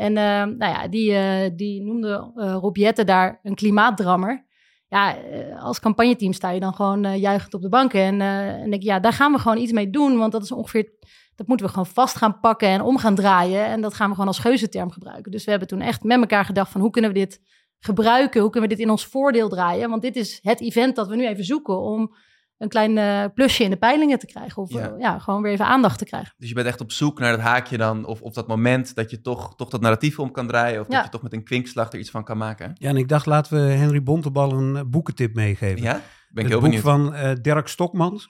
En 0.00 0.16
eh, 0.16 0.56
nou 0.56 0.72
ja, 0.72 0.88
die, 0.88 1.14
eh, 1.14 1.50
die 1.56 1.82
noemde 1.82 2.32
eh 2.36 2.56
Rob 2.60 2.76
Jetten 2.76 3.06
daar 3.06 3.40
een 3.42 3.54
klimaatdrammer. 3.54 4.48
Ja, 4.88 5.16
als 5.58 5.80
campagneteam 5.80 6.32
sta 6.32 6.50
je 6.50 6.60
dan 6.60 6.74
gewoon 6.74 7.18
juichend 7.18 7.54
op 7.54 7.62
de 7.62 7.68
banken. 7.68 8.00
En, 8.00 8.20
en 8.20 8.70
denk 8.70 8.82
ja, 8.82 9.00
daar 9.00 9.12
gaan 9.12 9.32
we 9.32 9.38
gewoon 9.38 9.58
iets 9.58 9.72
mee 9.72 9.90
doen. 9.90 10.18
Want 10.18 10.32
dat 10.32 10.42
is 10.42 10.52
ongeveer, 10.52 10.92
dat 11.34 11.46
moeten 11.46 11.66
we 11.66 11.72
gewoon 11.72 11.86
vast 11.86 12.16
gaan 12.16 12.40
pakken 12.40 12.68
en 12.68 12.82
om 12.82 12.98
gaan 12.98 13.14
draaien. 13.14 13.64
En 13.64 13.80
dat 13.80 13.94
gaan 13.94 14.06
we 14.06 14.12
gewoon 14.12 14.28
als 14.28 14.38
geuzenterm 14.38 14.90
gebruiken. 14.90 15.30
Dus 15.32 15.44
we 15.44 15.50
hebben 15.50 15.68
toen 15.68 15.80
echt 15.80 16.02
met 16.02 16.20
elkaar 16.20 16.44
gedacht 16.44 16.72
van 16.72 16.80
hoe 16.80 16.90
kunnen 16.90 17.12
we 17.12 17.18
dit 17.18 17.40
gebruiken? 17.78 18.40
Hoe 18.40 18.50
kunnen 18.50 18.68
we 18.68 18.76
dit 18.76 18.84
in 18.84 18.90
ons 18.90 19.06
voordeel 19.06 19.48
draaien? 19.48 19.90
Want 19.90 20.02
dit 20.02 20.16
is 20.16 20.38
het 20.42 20.60
event 20.60 20.96
dat 20.96 21.08
we 21.08 21.16
nu 21.16 21.26
even 21.26 21.44
zoeken 21.44 21.80
om 21.80 22.14
een 22.60 22.68
klein 22.68 22.98
eh, 22.98 23.24
plusje 23.34 23.64
in 23.64 23.70
de 23.70 23.76
peilingen 23.76 24.18
te 24.18 24.26
krijgen. 24.26 24.62
Of 24.62 24.72
Ja. 24.72 24.80
ja. 24.80 24.94
ja, 24.98 25.18
gewoon 25.18 25.42
weer 25.42 25.52
even 25.52 25.66
aandacht 25.66 25.98
te 25.98 26.04
krijgen. 26.04 26.34
Dus 26.36 26.48
je 26.48 26.54
bent 26.54 26.66
echt 26.66 26.80
op 26.80 26.92
zoek 26.92 27.18
naar 27.18 27.30
dat 27.32 27.40
haakje 27.40 27.76
dan, 27.76 28.04
of, 28.04 28.20
of 28.22 28.32
dat 28.32 28.46
moment 28.48 28.94
dat 28.94 29.10
je 29.10 29.20
toch, 29.20 29.56
toch 29.56 29.68
dat 29.68 29.80
narratief 29.80 30.18
om 30.18 30.30
kan 30.30 30.46
draaien, 30.46 30.80
of 30.80 30.86
dat 30.86 30.96
Ja. 30.96 31.02
je 31.02 31.08
toch 31.08 31.22
met 31.22 31.32
een 31.32 31.44
kwinkslag 31.44 31.92
er 31.92 31.98
iets 31.98 32.10
van 32.10 32.24
kan 32.24 32.38
maken. 32.38 32.70
Ja, 32.74 32.88
en 32.88 32.96
ik 32.96 33.08
dacht, 33.08 33.26
laten 33.26 33.54
we 33.66 33.72
Henry 33.72 34.02
Bontebal 34.02 34.52
een 34.52 34.76
eh, 34.76 34.82
boekentip 34.86 35.34
meegeven. 35.34 35.82
Ja? 35.82 35.92
Ben 35.92 36.44
ik 36.44 36.50
het 36.52 36.60
heel 36.60 36.60
boek 36.60 36.62
benieuwd. 36.62 36.82
van 36.82 37.14
eh, 37.14 37.32
Dirk 37.42 37.68
Stokmans, 37.68 38.28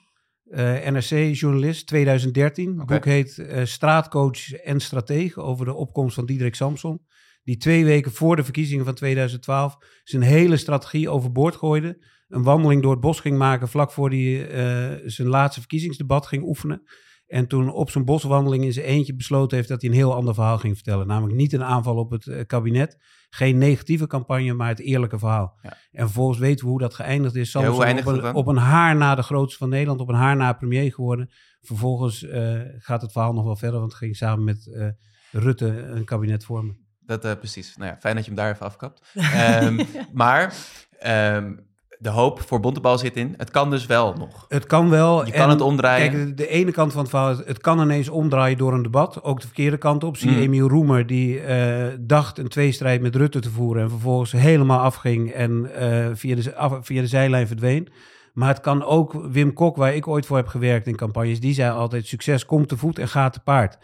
eh, 0.49 0.89
NRC-journalist, 0.89 1.87
2013. 1.87 2.77
Het 2.77 2.87
boek 2.87 3.05
heet 3.05 3.37
eh, 3.37 3.65
Straatcoach 3.65 4.51
en 4.53 4.79
Stratege 4.79 5.41
over 5.41 5.65
de 5.65 5.73
opkomst 5.73 6.15
van 6.15 6.25
Diederik 6.25 6.55
Samson. 6.55 7.01
Die 7.43 7.57
twee 7.57 7.85
weken 7.85 8.11
voor 8.11 8.35
de 8.35 8.43
verkiezingen 8.43 8.85
van 8.85 8.93
2012 8.93 9.77
zijn 10.03 10.21
hele 10.21 10.57
strategie 10.57 11.09
overboord 11.09 11.55
gooide. 11.55 12.05
Een 12.31 12.43
wandeling 12.43 12.81
door 12.81 12.91
het 12.91 12.99
bos 12.99 13.19
ging 13.19 13.37
maken 13.37 13.67
vlak 13.67 13.91
voor 13.91 14.09
hij 14.09 14.49
eh, 14.49 14.99
zijn 15.05 15.27
laatste 15.27 15.59
verkiezingsdebat 15.59 16.27
ging 16.27 16.43
oefenen. 16.43 16.83
En 17.27 17.47
toen 17.47 17.71
op 17.71 17.89
zijn 17.89 18.05
boswandeling 18.05 18.63
in 18.63 18.73
zijn 18.73 18.85
eentje 18.85 19.15
besloten 19.15 19.57
heeft 19.57 19.69
dat 19.69 19.81
hij 19.81 19.89
een 19.89 19.95
heel 19.95 20.13
ander 20.13 20.33
verhaal 20.33 20.57
ging 20.57 20.75
vertellen. 20.75 21.07
Namelijk 21.07 21.37
niet 21.37 21.53
een 21.53 21.63
aanval 21.63 21.95
op 21.95 22.11
het 22.11 22.27
eh, 22.27 22.45
kabinet. 22.45 22.97
Geen 23.29 23.57
negatieve 23.57 24.07
campagne, 24.07 24.53
maar 24.53 24.67
het 24.67 24.79
eerlijke 24.79 25.19
verhaal. 25.19 25.59
Ja. 25.61 25.77
En 25.91 26.05
vervolgens 26.05 26.39
weten 26.39 26.65
we 26.65 26.71
hoe 26.71 26.79
dat 26.79 26.93
geëindigd 26.93 27.35
is. 27.35 27.51
Ja, 27.51 27.59
hoe 27.59 27.67
Samson 27.67 27.85
eindigt 27.85 28.07
op, 28.07 28.13
het 28.13 28.23
een, 28.23 28.33
dan? 28.33 28.41
op 28.41 28.47
een 28.47 28.57
haar 28.57 28.95
na 28.95 29.15
de 29.15 29.23
grootste 29.23 29.57
van 29.57 29.69
Nederland, 29.69 29.99
op 29.99 30.09
een 30.09 30.15
haar 30.15 30.35
na 30.35 30.53
premier 30.53 30.93
geworden. 30.93 31.29
Vervolgens 31.61 32.23
eh, 32.23 32.59
gaat 32.77 33.01
het 33.01 33.11
verhaal 33.11 33.33
nog 33.33 33.43
wel 33.43 33.55
verder, 33.55 33.79
want 33.79 33.91
het 33.91 34.01
ging 34.01 34.15
samen 34.15 34.43
met 34.43 34.67
eh, 34.67 34.87
Rutte 35.31 35.67
een 35.67 36.05
kabinet 36.05 36.45
vormen. 36.45 36.77
Dat, 36.99 37.25
eh, 37.25 37.35
precies. 37.37 37.77
Nou 37.77 37.91
ja, 37.91 37.97
fijn 37.99 38.15
dat 38.15 38.25
je 38.25 38.31
hem 38.31 38.39
daar 38.39 38.51
even 38.51 38.65
afkapt. 38.65 39.11
Ehm, 39.13 39.85
maar 40.13 40.55
ehm, 40.99 41.57
de 42.01 42.09
hoop 42.09 42.41
voor 42.41 42.59
Bontebal 42.59 42.97
zit 42.97 43.15
in, 43.15 43.33
het 43.37 43.51
kan 43.51 43.69
dus 43.69 43.85
wel 43.85 44.13
nog. 44.17 44.45
Het 44.47 44.65
kan 44.65 44.89
wel. 44.89 45.25
Je 45.25 45.31
kan 45.31 45.49
het 45.49 45.61
omdraaien. 45.61 46.11
Kijk, 46.11 46.27
de, 46.27 46.33
de 46.33 46.47
ene 46.47 46.71
kant 46.71 46.91
van 46.91 47.01
het 47.01 47.09
verhaal 47.09 47.31
is, 47.31 47.37
het 47.45 47.57
kan 47.59 47.81
ineens 47.81 48.09
omdraaien 48.09 48.57
door 48.57 48.73
een 48.73 48.81
debat. 48.81 49.23
Ook 49.23 49.39
de 49.41 49.45
verkeerde 49.45 49.77
kant 49.77 50.03
op. 50.03 50.17
Zie 50.17 50.31
Mm. 50.31 50.37
Emiel 50.37 50.67
Roemer, 50.69 51.07
die 51.07 51.39
eh, 51.39 51.87
dacht 51.99 52.37
een 52.37 52.47
tweestrijd 52.47 53.01
met 53.01 53.15
Rutte 53.15 53.39
te 53.39 53.49
voeren. 53.49 53.83
En 53.83 53.89
vervolgens 53.89 54.31
helemaal 54.31 54.79
afging 54.79 55.31
en 55.31 55.75
eh, 55.75 56.07
via, 56.13 56.35
de, 56.35 56.55
af- 56.55 56.79
via 56.81 57.01
de 57.01 57.07
zijlijn 57.07 57.47
verdween. 57.47 57.87
Maar 58.33 58.47
het 58.47 58.59
kan 58.61 58.83
ook 58.83 59.25
Wim 59.31 59.53
Kok, 59.53 59.75
waar 59.75 59.95
ik 59.95 60.07
ooit 60.07 60.25
voor 60.25 60.37
heb 60.37 60.47
gewerkt 60.47 60.87
in 60.87 60.95
campagnes. 60.95 61.39
Die 61.39 61.53
zei 61.53 61.71
altijd, 61.71 62.07
succes 62.07 62.45
komt 62.45 62.67
te 62.69 62.77
voet 62.77 62.99
en 62.99 63.07
gaat 63.07 63.33
te 63.33 63.39
paard. 63.39 63.77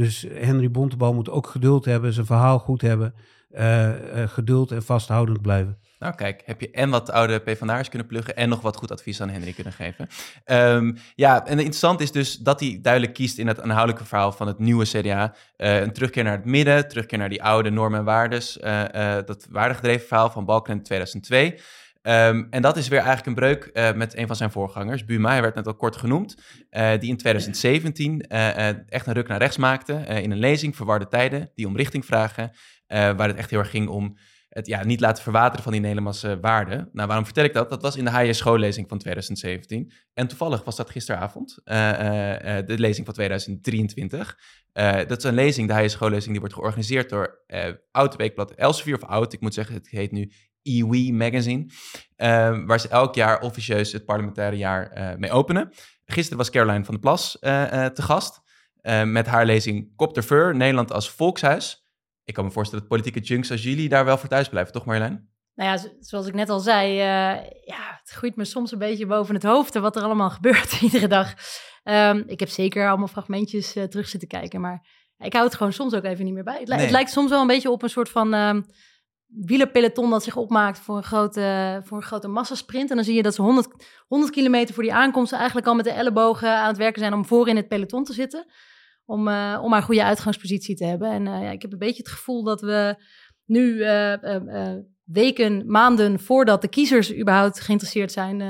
Dus 0.00 0.26
Henry 0.32 0.70
Bontebal 0.70 1.14
moet 1.14 1.30
ook 1.30 1.46
geduld 1.46 1.84
hebben, 1.84 2.12
zijn 2.12 2.26
verhaal 2.26 2.58
goed 2.58 2.80
hebben. 2.80 3.14
eh, 3.50 4.22
eh, 4.22 4.28
geduld 4.28 4.72
en 4.72 4.82
vasthoudend 4.82 5.42
blijven. 5.42 5.78
Nou 5.98 6.14
kijk, 6.14 6.42
heb 6.44 6.60
je 6.60 6.70
en 6.70 6.90
wat 6.90 7.10
oude 7.10 7.38
PvdA'ers 7.38 7.88
kunnen 7.88 8.08
pluggen 8.08 8.36
en 8.36 8.48
nog 8.48 8.60
wat 8.60 8.76
goed 8.76 8.90
advies 8.90 9.20
aan 9.20 9.28
Henry 9.28 9.52
kunnen 9.52 9.72
geven. 9.72 10.08
Ehm, 10.44 10.92
ja, 11.14 11.46
en 11.46 11.58
interessant 11.58 12.00
is 12.00 12.12
dus 12.12 12.36
dat 12.36 12.60
hij 12.60 12.78
duidelijk 12.82 13.14
kiest 13.14 13.38
in 13.38 13.46
het 13.46 13.58
inhoudelijke 13.58 14.04
verhaal 14.04 14.32
van 14.32 14.46
het 14.46 14.58
nieuwe 14.58 14.84
CDA. 14.84 15.34
Uh, 15.56 15.80
een 15.80 15.92
terugkeer 15.92 16.24
naar 16.24 16.36
het 16.36 16.44
midden, 16.44 16.88
terugkeer 16.88 17.18
naar 17.18 17.28
die 17.28 17.42
oude 17.42 17.70
normen 17.70 17.98
en 17.98 18.04
waardes. 18.04 18.58
Uh, 18.58 18.82
uh, 18.94 19.16
dat 19.26 19.46
waardegedreven 19.50 20.06
verhaal 20.06 20.30
van 20.30 20.44
Balken 20.44 20.74
in 20.74 20.82
2002. 20.82 21.60
Um, 22.02 22.46
en 22.50 22.62
dat 22.62 22.76
is 22.76 22.88
weer 22.88 22.98
eigenlijk 22.98 23.26
een 23.26 23.34
breuk 23.34 23.70
uh, 23.72 23.92
met 23.92 24.16
een 24.16 24.26
van 24.26 24.36
zijn 24.36 24.50
voorgangers, 24.50 25.04
Buma, 25.04 25.30
hij 25.30 25.42
werd 25.42 25.54
net 25.54 25.66
al 25.66 25.74
kort 25.74 25.96
genoemd, 25.96 26.36
uh, 26.70 26.90
die 26.98 27.10
in 27.10 27.16
2017 27.16 28.24
uh, 28.28 28.68
echt 28.92 29.06
een 29.06 29.12
ruk 29.12 29.28
naar 29.28 29.38
rechts 29.38 29.56
maakte 29.56 29.92
in 29.94 30.30
een 30.30 30.38
lezing, 30.38 30.76
Verwarde 30.76 31.08
Tijden, 31.08 31.50
die 31.54 31.66
om 31.66 31.76
richting 31.76 32.04
vragen, 32.04 32.52
waar 32.86 33.28
het 33.28 33.36
echt 33.36 33.50
heel 33.50 33.58
erg 33.58 33.70
ging 33.70 33.88
om 33.88 34.16
het 34.48 34.66
ja, 34.66 34.84
niet 34.84 35.00
laten 35.00 35.22
verwateren 35.22 35.62
van 35.62 35.72
die 35.72 35.80
Nederlandse 35.80 36.38
waarden. 36.40 36.88
Nou, 36.92 37.06
waarom 37.06 37.24
vertel 37.24 37.44
ik 37.44 37.54
dat? 37.54 37.70
Dat 37.70 37.82
was 37.82 37.96
in 37.96 38.04
de 38.04 38.10
HJ 38.10 38.32
schoollezing 38.32 38.88
van 38.88 38.98
2017. 38.98 39.92
En 40.14 40.26
toevallig 40.26 40.64
was 40.64 40.76
dat 40.76 40.90
gisteravond, 40.90 41.58
de 41.64 42.74
lezing 42.76 43.06
van 43.06 43.14
2023. 43.14 44.38
dat 45.06 45.18
is 45.18 45.24
een 45.24 45.34
lezing, 45.34 45.68
de 45.68 45.74
HJ 45.74 45.88
schoollezing, 45.88 46.30
die 46.30 46.40
wordt 46.40 46.54
georganiseerd 46.54 47.08
door 47.08 47.44
Oud 47.90 48.16
Weekblad 48.16 48.50
Elsevier, 48.50 48.94
of 48.94 49.04
Oud, 49.04 49.32
ik 49.32 49.40
moet 49.40 49.54
zeggen, 49.54 49.74
het 49.74 49.88
heet 49.88 50.12
nu 50.12 50.32
EWE 50.62 51.12
Magazine, 51.12 51.64
uh, 52.16 52.66
waar 52.66 52.80
ze 52.80 52.88
elk 52.88 53.14
jaar 53.14 53.40
officieus 53.40 53.92
het 53.92 54.04
parlementaire 54.04 54.56
jaar 54.56 54.98
uh, 54.98 55.16
mee 55.16 55.30
openen. 55.30 55.72
Gisteren 56.04 56.38
was 56.38 56.50
Caroline 56.50 56.84
van 56.84 56.94
der 56.94 57.02
Plas 57.02 57.36
uh, 57.40 57.86
te 57.86 58.02
gast 58.02 58.40
met 59.04 59.26
haar 59.26 59.46
lezing 59.46 59.96
Kop 59.96 60.14
de 60.14 60.22
Fur, 60.22 60.56
Nederland 60.56 60.92
als 60.92 61.10
volkshuis. 61.10 61.86
Ik 62.24 62.34
kan 62.34 62.44
me 62.44 62.50
voorstellen 62.50 62.84
dat 62.88 62.96
politieke 62.96 63.26
junks 63.26 63.50
als 63.50 63.62
jullie 63.62 63.88
daar 63.88 64.04
wel 64.04 64.18
voor 64.18 64.28
thuis 64.28 64.48
blijven, 64.48 64.72
toch 64.72 64.84
Marjolein? 64.84 65.28
Nou 65.54 65.70
ja, 65.70 65.90
zoals 66.00 66.26
ik 66.26 66.34
net 66.34 66.48
al 66.48 66.60
zei, 66.60 66.92
ja, 67.64 67.98
het 68.00 68.10
groeit 68.10 68.36
me 68.36 68.44
soms 68.44 68.72
een 68.72 68.78
beetje 68.78 69.06
boven 69.06 69.34
het 69.34 69.42
hoofd 69.42 69.74
wat 69.74 69.96
er 69.96 70.02
allemaal 70.02 70.30
gebeurt 70.40 70.80
iedere 70.80 71.06
dag. 71.06 71.34
Um, 71.84 72.24
ik 72.26 72.40
heb 72.40 72.48
zeker 72.48 72.88
allemaal 72.88 73.06
fragmentjes 73.06 73.72
terug 73.72 74.08
zitten 74.08 74.28
kijken, 74.28 74.60
maar 74.60 74.86
ik 75.18 75.32
hou 75.32 75.44
het 75.44 75.54
gewoon 75.54 75.72
soms 75.72 75.94
ook 75.94 76.04
even 76.04 76.24
niet 76.24 76.34
meer 76.34 76.44
bij. 76.44 76.58
Het, 76.58 76.68
nee. 76.68 76.78
het 76.78 76.90
lijkt 76.90 77.10
soms 77.10 77.30
wel 77.30 77.40
een 77.40 77.46
beetje 77.46 77.70
op 77.70 77.82
een 77.82 77.90
soort 77.90 78.08
van... 78.08 78.34
Um, 78.34 78.64
wielerpeloton 79.30 80.10
dat 80.10 80.22
zich 80.22 80.36
opmaakt 80.36 80.78
voor 80.78 80.96
een 80.96 81.02
grote, 81.02 81.80
voor 81.84 81.96
een 81.96 82.02
grote 82.02 82.28
massasprint. 82.28 82.90
En 82.90 82.96
dan 82.96 83.04
zie 83.04 83.14
je 83.14 83.22
dat 83.22 83.34
ze 83.34 83.42
100, 83.42 83.68
100 84.06 84.32
kilometer 84.32 84.74
voor 84.74 84.82
die 84.82 84.94
aankomst 84.94 85.32
eigenlijk 85.32 85.66
al 85.66 85.74
met 85.74 85.84
de 85.84 85.90
ellebogen 85.90 86.56
aan 86.56 86.68
het 86.68 86.76
werken 86.76 87.00
zijn 87.00 87.14
om 87.14 87.24
voor 87.24 87.48
in 87.48 87.56
het 87.56 87.68
peloton 87.68 88.04
te 88.04 88.12
zitten. 88.12 88.46
Om, 89.04 89.28
uh, 89.28 89.58
om 89.62 89.72
een 89.72 89.82
goede 89.82 90.04
uitgangspositie 90.04 90.76
te 90.76 90.84
hebben. 90.84 91.10
En 91.10 91.26
uh, 91.26 91.42
ja, 91.42 91.50
ik 91.50 91.62
heb 91.62 91.72
een 91.72 91.78
beetje 91.78 92.02
het 92.02 92.12
gevoel 92.12 92.44
dat 92.44 92.60
we 92.60 92.96
nu 93.44 93.74
uh, 93.74 94.74
weken, 95.04 95.70
maanden 95.70 96.20
voordat 96.20 96.62
de 96.62 96.68
kiezers 96.68 97.16
überhaupt 97.16 97.60
geïnteresseerd 97.60 98.12
zijn, 98.12 98.40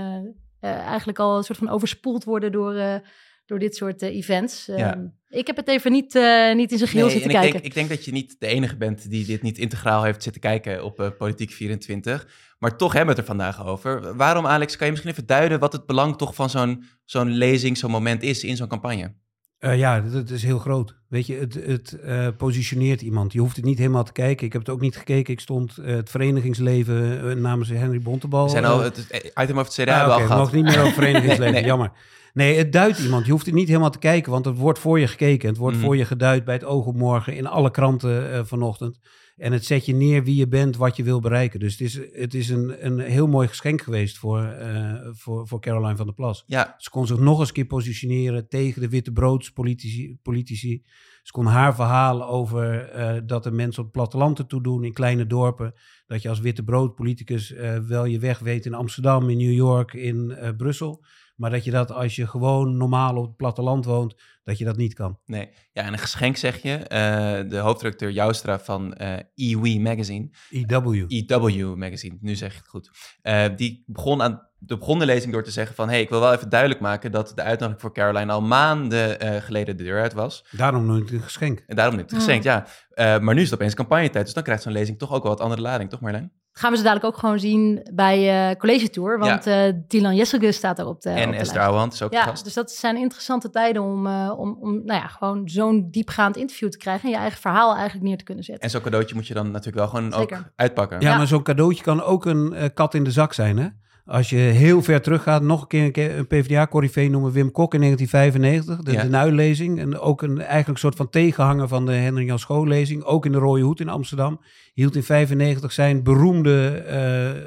eigenlijk 0.61 1.19
al 1.19 1.37
een 1.37 1.43
soort 1.43 1.59
van 1.59 1.69
overspoeld 1.69 2.25
worden 2.25 2.53
door 2.53 3.03
door 3.50 3.59
dit 3.59 3.76
soort 3.76 4.02
uh, 4.02 4.16
events. 4.16 4.66
Ja. 4.66 4.97
Um, 4.97 5.12
ik 5.28 5.47
heb 5.47 5.57
het 5.57 5.69
even 5.69 5.92
niet, 5.92 6.14
uh, 6.14 6.54
niet 6.54 6.73
in 6.73 6.78
zijn 6.78 6.90
geheel 6.90 7.07
nee, 7.07 7.14
zitten 7.14 7.30
ik 7.30 7.37
kijken. 7.37 7.52
Denk, 7.52 7.64
ik 7.64 7.75
denk 7.75 7.88
dat 7.88 8.04
je 8.04 8.12
niet 8.12 8.37
de 8.38 8.47
enige 8.47 8.76
bent 8.76 9.11
die 9.11 9.25
dit 9.25 9.42
niet 9.42 9.59
integraal 9.59 10.02
heeft 10.02 10.23
zitten 10.23 10.40
kijken 10.40 10.85
op 10.85 11.00
uh, 11.00 11.09
Politiek 11.19 11.50
24. 11.50 12.28
Maar 12.59 12.76
toch 12.76 12.92
hebben 12.92 13.14
we 13.14 13.21
het 13.21 13.30
er 13.30 13.37
vandaag 13.37 13.66
over. 13.66 14.16
Waarom, 14.16 14.47
Alex, 14.47 14.76
kan 14.76 14.87
je 14.87 14.92
misschien 14.92 15.12
even 15.12 15.26
duiden 15.26 15.59
wat 15.59 15.73
het 15.73 15.87
belang 15.87 16.16
toch 16.16 16.35
van 16.35 16.50
zo'n 16.50 16.85
zo'n 17.04 17.30
lezing, 17.30 17.78
zo'n 17.78 17.90
moment 17.90 18.23
is 18.23 18.45
in 18.45 18.57
zo'n 18.57 18.69
campagne? 18.69 19.14
Uh, 19.61 19.78
ja, 19.78 20.00
dat 20.00 20.30
is 20.30 20.42
heel 20.42 20.59
groot. 20.59 20.95
Weet 21.09 21.26
je, 21.26 21.35
het, 21.35 21.54
het 21.54 21.99
uh, 22.04 22.28
positioneert 22.37 23.00
iemand. 23.00 23.33
Je 23.33 23.40
hoeft 23.40 23.57
het 23.57 23.64
niet 23.64 23.78
helemaal 23.78 24.04
te 24.04 24.12
kijken. 24.12 24.47
Ik 24.47 24.52
heb 24.52 24.62
het 24.62 24.71
ook 24.71 24.80
niet 24.80 24.97
gekeken. 24.97 25.33
Ik 25.33 25.40
stond 25.40 25.78
uh, 25.78 25.87
het 25.87 26.11
verenigingsleven 26.11 27.40
namens 27.40 27.69
Henry 27.69 28.00
Bontebal. 28.00 28.45
We 28.45 28.50
zijn 28.50 28.64
al 28.64 28.80
het, 28.80 29.07
item 29.35 29.59
over 29.59 29.73
het 29.73 29.73
CDA 29.73 30.02
ah, 30.02 30.07
okay, 30.07 30.26
gehad. 30.26 30.38
nog 30.38 30.52
niet 30.52 30.64
meer 30.64 30.80
over 30.80 30.92
verenigingsleven, 31.02 31.52
nee. 31.54 31.64
jammer. 31.64 31.90
Nee, 32.33 32.57
het 32.57 32.73
duidt 32.73 32.99
iemand. 32.99 33.27
Je 33.27 33.33
hoeft 33.33 33.47
het 33.47 33.55
niet 33.55 33.69
helemaal 33.69 33.91
te 33.91 33.99
kijken, 33.99 34.33
want 34.33 34.45
het 34.45 34.57
wordt 34.57 34.79
voor 34.79 35.01
je 35.01 35.07
gekeken. 35.07 35.49
Het 35.49 35.59
wordt 35.59 35.77
mm. 35.77 35.83
voor 35.83 35.97
je 35.97 36.05
geduid 36.05 36.45
bij 36.45 36.55
het 36.55 36.65
oog 36.65 36.87
op 36.87 36.97
morgen 36.97 37.37
in 37.37 37.47
alle 37.47 37.71
kranten 37.71 38.47
vanochtend. 38.47 38.99
En 39.41 39.53
het 39.53 39.65
zet 39.65 39.87
je 39.87 39.95
neer 39.95 40.25
wie 40.25 40.37
je 40.37 40.49
bent, 40.49 40.77
wat 40.77 40.97
je 40.97 41.03
wil 41.03 41.21
bereiken. 41.21 41.61
Dus 41.61 41.73
het 41.73 41.81
is, 41.81 42.01
het 42.13 42.35
is 42.35 42.49
een, 42.49 42.87
een 42.87 42.99
heel 42.99 43.27
mooi 43.27 43.49
geschenk 43.49 43.83
geweest 43.83 44.19
voor, 44.19 44.57
uh, 44.61 44.95
voor, 45.11 45.49
voor 45.49 45.61
Caroline 45.61 45.97
van 45.97 46.07
der 46.07 46.15
Plas. 46.15 46.45
Ja. 46.47 46.75
Ze 46.79 46.91
kon 46.91 47.07
zich 47.07 47.19
nog 47.19 47.41
eens 47.41 47.53
keer 47.53 47.67
positioneren 47.67 48.49
tegen 48.49 48.81
de 48.81 48.89
witte 48.89 49.13
broodspolitici. 49.13 50.19
Politici. 50.23 50.83
Ze 51.23 51.33
kon 51.33 51.47
haar 51.47 51.75
verhalen 51.75 52.27
over 52.27 52.97
uh, 52.97 53.21
dat 53.27 53.43
de 53.43 53.51
mensen 53.51 53.79
op 53.79 53.85
het 53.85 53.97
platteland 53.97 54.39
ertoe 54.39 54.63
doen, 54.63 54.85
in 54.85 54.93
kleine 54.93 55.27
dorpen. 55.27 55.75
Dat 56.07 56.23
je 56.23 56.29
als 56.29 56.41
witte 56.41 56.63
broodpoliticus 56.63 57.53
uh, 57.53 57.79
wel 57.79 58.05
je 58.05 58.19
weg 58.19 58.39
weet 58.39 58.67
in 58.67 58.75
Amsterdam, 58.75 59.31
in 59.31 59.39
New 59.39 59.53
York, 59.53 59.93
in 59.93 60.39
Brussel. 60.57 61.05
Maar 61.41 61.51
dat 61.51 61.65
je 61.65 61.71
dat 61.71 61.93
als 61.93 62.17
je 62.17 62.27
gewoon 62.27 62.77
normaal 62.77 63.17
op 63.17 63.27
het 63.27 63.37
platteland 63.37 63.85
woont, 63.85 64.15
dat 64.43 64.59
je 64.59 64.65
dat 64.65 64.77
niet 64.77 64.95
kan. 64.95 65.19
Nee, 65.25 65.51
ja, 65.73 65.83
en 65.83 65.93
een 65.93 65.99
geschenk 65.99 66.37
zeg 66.37 66.63
je. 66.63 66.79
Uh, 66.79 67.51
de 67.51 67.59
hoofdredacteur 67.59 68.11
Joustra 68.11 68.59
van 68.59 68.95
uh, 69.01 69.17
EW 69.35 69.79
Magazine. 69.79 70.31
EW. 70.51 71.05
EW 71.09 71.75
Magazine, 71.75 72.19
nu 72.21 72.35
zeg 72.35 72.53
je 72.53 72.59
het 72.59 72.69
goed. 72.69 72.91
Uh, 73.23 73.45
die 73.57 73.85
begon 73.87 74.23
aan 74.23 74.49
de 74.59 74.79
begon 74.79 74.99
de 74.99 75.07
lezing 75.07 75.33
door 75.33 75.43
te 75.43 75.51
zeggen 75.51 75.75
van... 75.75 75.87
hé, 75.87 75.93
hey, 75.93 76.03
ik 76.03 76.09
wil 76.09 76.21
wel 76.21 76.33
even 76.33 76.49
duidelijk 76.49 76.81
maken 76.81 77.13
dat 77.13 77.33
de 77.35 77.43
uitnodiging 77.43 77.81
voor 77.81 77.93
Caroline 77.93 78.33
al 78.33 78.43
maanden 78.43 79.25
uh, 79.25 79.37
geleden 79.37 79.77
de 79.77 79.83
deur 79.83 80.01
uit 80.01 80.13
was. 80.13 80.47
Daarom 80.51 80.87
noem 80.87 80.97
ik 80.97 81.03
het 81.03 81.13
een 81.13 81.23
geschenk. 81.23 81.65
En 81.67 81.77
daarom 81.77 81.95
noem 81.95 82.05
ik 82.05 82.11
het 82.11 82.21
een 82.21 82.27
geschenk, 82.27 82.45
ja. 82.45 82.67
Uh, 82.95 83.25
maar 83.25 83.35
nu 83.35 83.41
is 83.41 83.51
het 83.51 83.59
opeens 83.59 83.75
campagnetijd, 83.75 84.25
dus 84.25 84.35
dan 84.35 84.43
krijgt 84.43 84.63
zo'n 84.63 84.73
lezing 84.73 84.99
toch 84.99 85.13
ook 85.13 85.23
wel 85.23 85.33
wat 85.33 85.41
andere 85.41 85.61
lading, 85.61 85.91
toch 85.91 86.01
Marlijn? 86.01 86.33
Gaan 86.52 86.71
we 86.71 86.76
ze 86.76 86.83
dadelijk 86.83 87.14
ook 87.14 87.21
gewoon 87.21 87.38
zien 87.38 87.88
bij 87.92 88.50
uh, 88.50 88.57
College 88.57 88.90
Tour, 88.90 89.19
want 89.19 89.45
ja. 89.45 89.73
Dylan 89.87 90.14
Jesselgus 90.14 90.57
staat 90.57 90.78
er 90.78 90.87
op 90.87 91.00
de 91.00 91.11
En 91.11 91.33
Esther 91.33 91.61
Ouwehand 91.61 91.92
is 91.92 92.02
ook 92.02 92.12
Ja, 92.12 92.23
gast. 92.23 92.45
dus 92.45 92.54
dat 92.54 92.71
zijn 92.71 92.97
interessante 92.97 93.50
tijden 93.50 93.83
om, 93.83 94.07
om, 94.30 94.57
om 94.61 94.73
nou 94.85 95.00
ja, 95.00 95.07
gewoon 95.07 95.49
zo'n 95.49 95.88
diepgaand 95.90 96.37
interview 96.37 96.69
te 96.69 96.78
krijgen... 96.78 97.04
en 97.04 97.11
je 97.11 97.16
eigen 97.16 97.40
verhaal 97.40 97.75
eigenlijk 97.75 98.04
neer 98.07 98.19
te 98.19 98.25
kunnen 98.25 98.45
zetten. 98.45 98.64
En 98.64 98.71
zo'n 98.71 98.80
cadeautje 98.80 99.14
moet 99.14 99.26
je 99.26 99.35
dan 99.35 99.50
natuurlijk 99.50 99.76
wel 99.76 99.88
gewoon 99.88 100.12
Zeker. 100.12 100.38
ook 100.38 100.45
uitpakken. 100.57 101.00
Ja, 101.00 101.11
ja. 101.11 101.16
maar 101.16 101.26
zo'n 101.26 101.42
cadeautje 101.42 101.83
kan 101.83 102.02
ook 102.02 102.25
een 102.25 102.71
kat 102.75 102.95
in 102.95 103.04
de 103.04 103.11
zak 103.11 103.33
zijn, 103.33 103.59
hè? 103.59 103.69
Als 104.11 104.31
je 104.31 104.37
heel 104.37 104.83
ver 104.83 105.02
teruggaat, 105.02 105.43
nog 105.43 105.64
een 105.69 105.93
keer 105.93 106.19
een 106.19 106.26
PvdA-corrivee 106.26 107.11
noemen, 107.11 107.33
Wim 107.33 107.52
Kok 107.52 107.75
in 107.75 107.81
1995, 107.81 108.85
de, 108.85 108.93
ja. 108.93 109.02
de 109.02 109.09
Nuillezing. 109.09 109.79
En 109.79 109.99
ook 109.99 110.23
een 110.23 110.40
eigenlijk 110.40 110.79
soort 110.79 110.95
van 110.95 111.11
tegenhanger 111.11 111.69
van 111.69 111.87
de 111.87 111.93
Hendrik 111.93 112.26
Jan 112.26 112.38
Schoollezing, 112.38 113.02
ook 113.02 113.26
in 113.26 113.33
de 113.33 113.38
Rode 113.38 113.62
Hoed 113.62 113.81
in 113.81 113.88
Amsterdam. 113.88 114.40
Hield 114.75 114.97
in 114.97 115.02
95 115.02 115.73
zijn 115.73 116.02
beroemde 116.02 116.85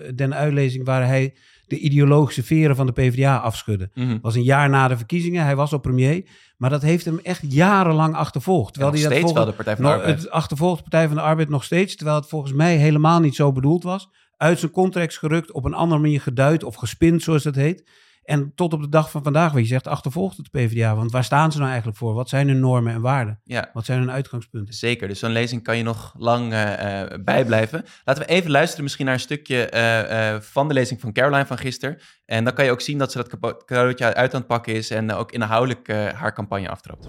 uh, 0.08 0.16
Den 0.16 0.36
Uillezing, 0.36 0.86
waar 0.86 1.08
hij 1.08 1.34
de 1.68 1.78
ideologische 1.78 2.44
veren 2.44 2.76
van 2.76 2.86
de 2.86 2.92
PvdA 2.92 3.38
afschudde. 3.38 3.90
Mm 3.94 4.20
was 4.22 4.36
een 4.36 4.44
jaar 4.44 4.70
na 4.70 4.88
de 4.88 4.98
verkiezingen, 4.98 5.44
hij 5.44 5.56
was 5.56 5.72
al 5.74 5.80
premier. 5.80 6.24
Maar 6.58 6.70
dat 6.70 6.82
heeft 6.82 7.06
hem 7.06 7.20
echt 7.24 7.42
jarenlang 7.48 8.16
achtervolgd. 8.16 8.74
Terwijl 8.74 8.94
hij 8.94 9.04
dat 9.04 9.12
volgens, 9.12 9.34
wel 9.34 9.46
de 9.46 9.52
Partij 9.52 9.76
van 9.76 9.86
de 9.86 9.92
Arbeid. 9.92 10.22
Het 10.22 10.30
achtervolgt 10.30 10.84
de 10.84 10.90
Partij 10.90 11.08
van 11.08 11.16
de 11.16 11.24
Arbeid 11.24 11.50
nog 11.50 11.64
steeds, 11.64 11.96
terwijl 11.96 12.18
het 12.18 12.30
volgens 12.30 12.54
mij 12.54 12.76
helemaal 12.76 13.20
niet 13.20 13.36
zo 13.36 13.52
bedoeld 13.52 13.84
was 13.84 14.10
uit 14.44 14.60
zijn 14.60 14.72
context 14.72 15.18
gerukt, 15.18 15.52
op 15.52 15.66
een 15.66 15.74
andere 15.74 16.02
manier 16.02 16.22
geduid 16.22 16.64
of 16.64 16.76
gespind, 16.76 17.22
zoals 17.22 17.44
dat 17.44 17.56
heet. 17.56 17.90
En 18.24 18.52
tot 18.56 18.74
op 18.74 18.82
de 18.82 18.90
dag 18.90 19.12
van 19.12 19.24
vandaag, 19.24 19.52
wat 19.52 19.62
je 19.62 19.68
zegt, 19.68 19.88
achtervolgt 19.88 20.38
het 20.38 20.52
PvdA. 20.52 20.96
Want 20.96 21.12
waar 21.12 21.24
staan 21.24 21.52
ze 21.52 21.58
nou 21.58 21.70
eigenlijk 21.70 21.98
voor? 22.00 22.14
Wat 22.14 22.30
zijn 22.30 22.48
hun 22.48 22.60
normen 22.60 22.94
en 22.94 23.02
waarden? 23.02 23.40
Ja. 23.44 23.70
Wat 23.74 23.86
zijn 23.86 24.00
hun 24.00 24.12
uitgangspunten? 24.12 24.74
Zeker, 24.74 25.08
dus 25.08 25.20
zo'n 25.20 25.32
lezing 25.32 25.64
kan 25.64 25.78
je 25.78 25.84
nog 25.84 26.14
lang 26.18 26.54
uh, 26.54 26.62
uh, 26.62 27.04
bijblijven. 27.24 27.86
Laten 28.04 28.24
we 28.24 28.30
even 28.30 28.52
luisteren 28.52 28.84
misschien 28.84 29.06
naar 29.06 29.14
een 29.14 29.20
stukje 29.20 29.72
uh, 29.74 30.42
van 30.42 30.68
de 30.68 30.74
lezing 30.74 31.02
van 31.02 31.14
Caroline 31.14 31.46
van 31.46 31.58
gisteren. 31.58 31.98
En 32.26 32.44
dan 32.44 32.54
kan 32.54 32.66
je 32.66 32.72
ook 32.72 32.82
zien 32.82 32.98
dat 32.98 33.12
ze 33.12 33.18
dat 33.40 33.66
cadeautje 33.66 34.14
uit 34.14 34.34
aan 34.34 34.40
het 34.40 34.48
pakken 34.48 34.74
is 34.74 34.90
en 34.90 35.12
ook 35.12 35.32
inhoudelijk 35.32 35.88
haar 35.92 36.34
campagne 36.34 36.70
aftrapt. 36.70 37.08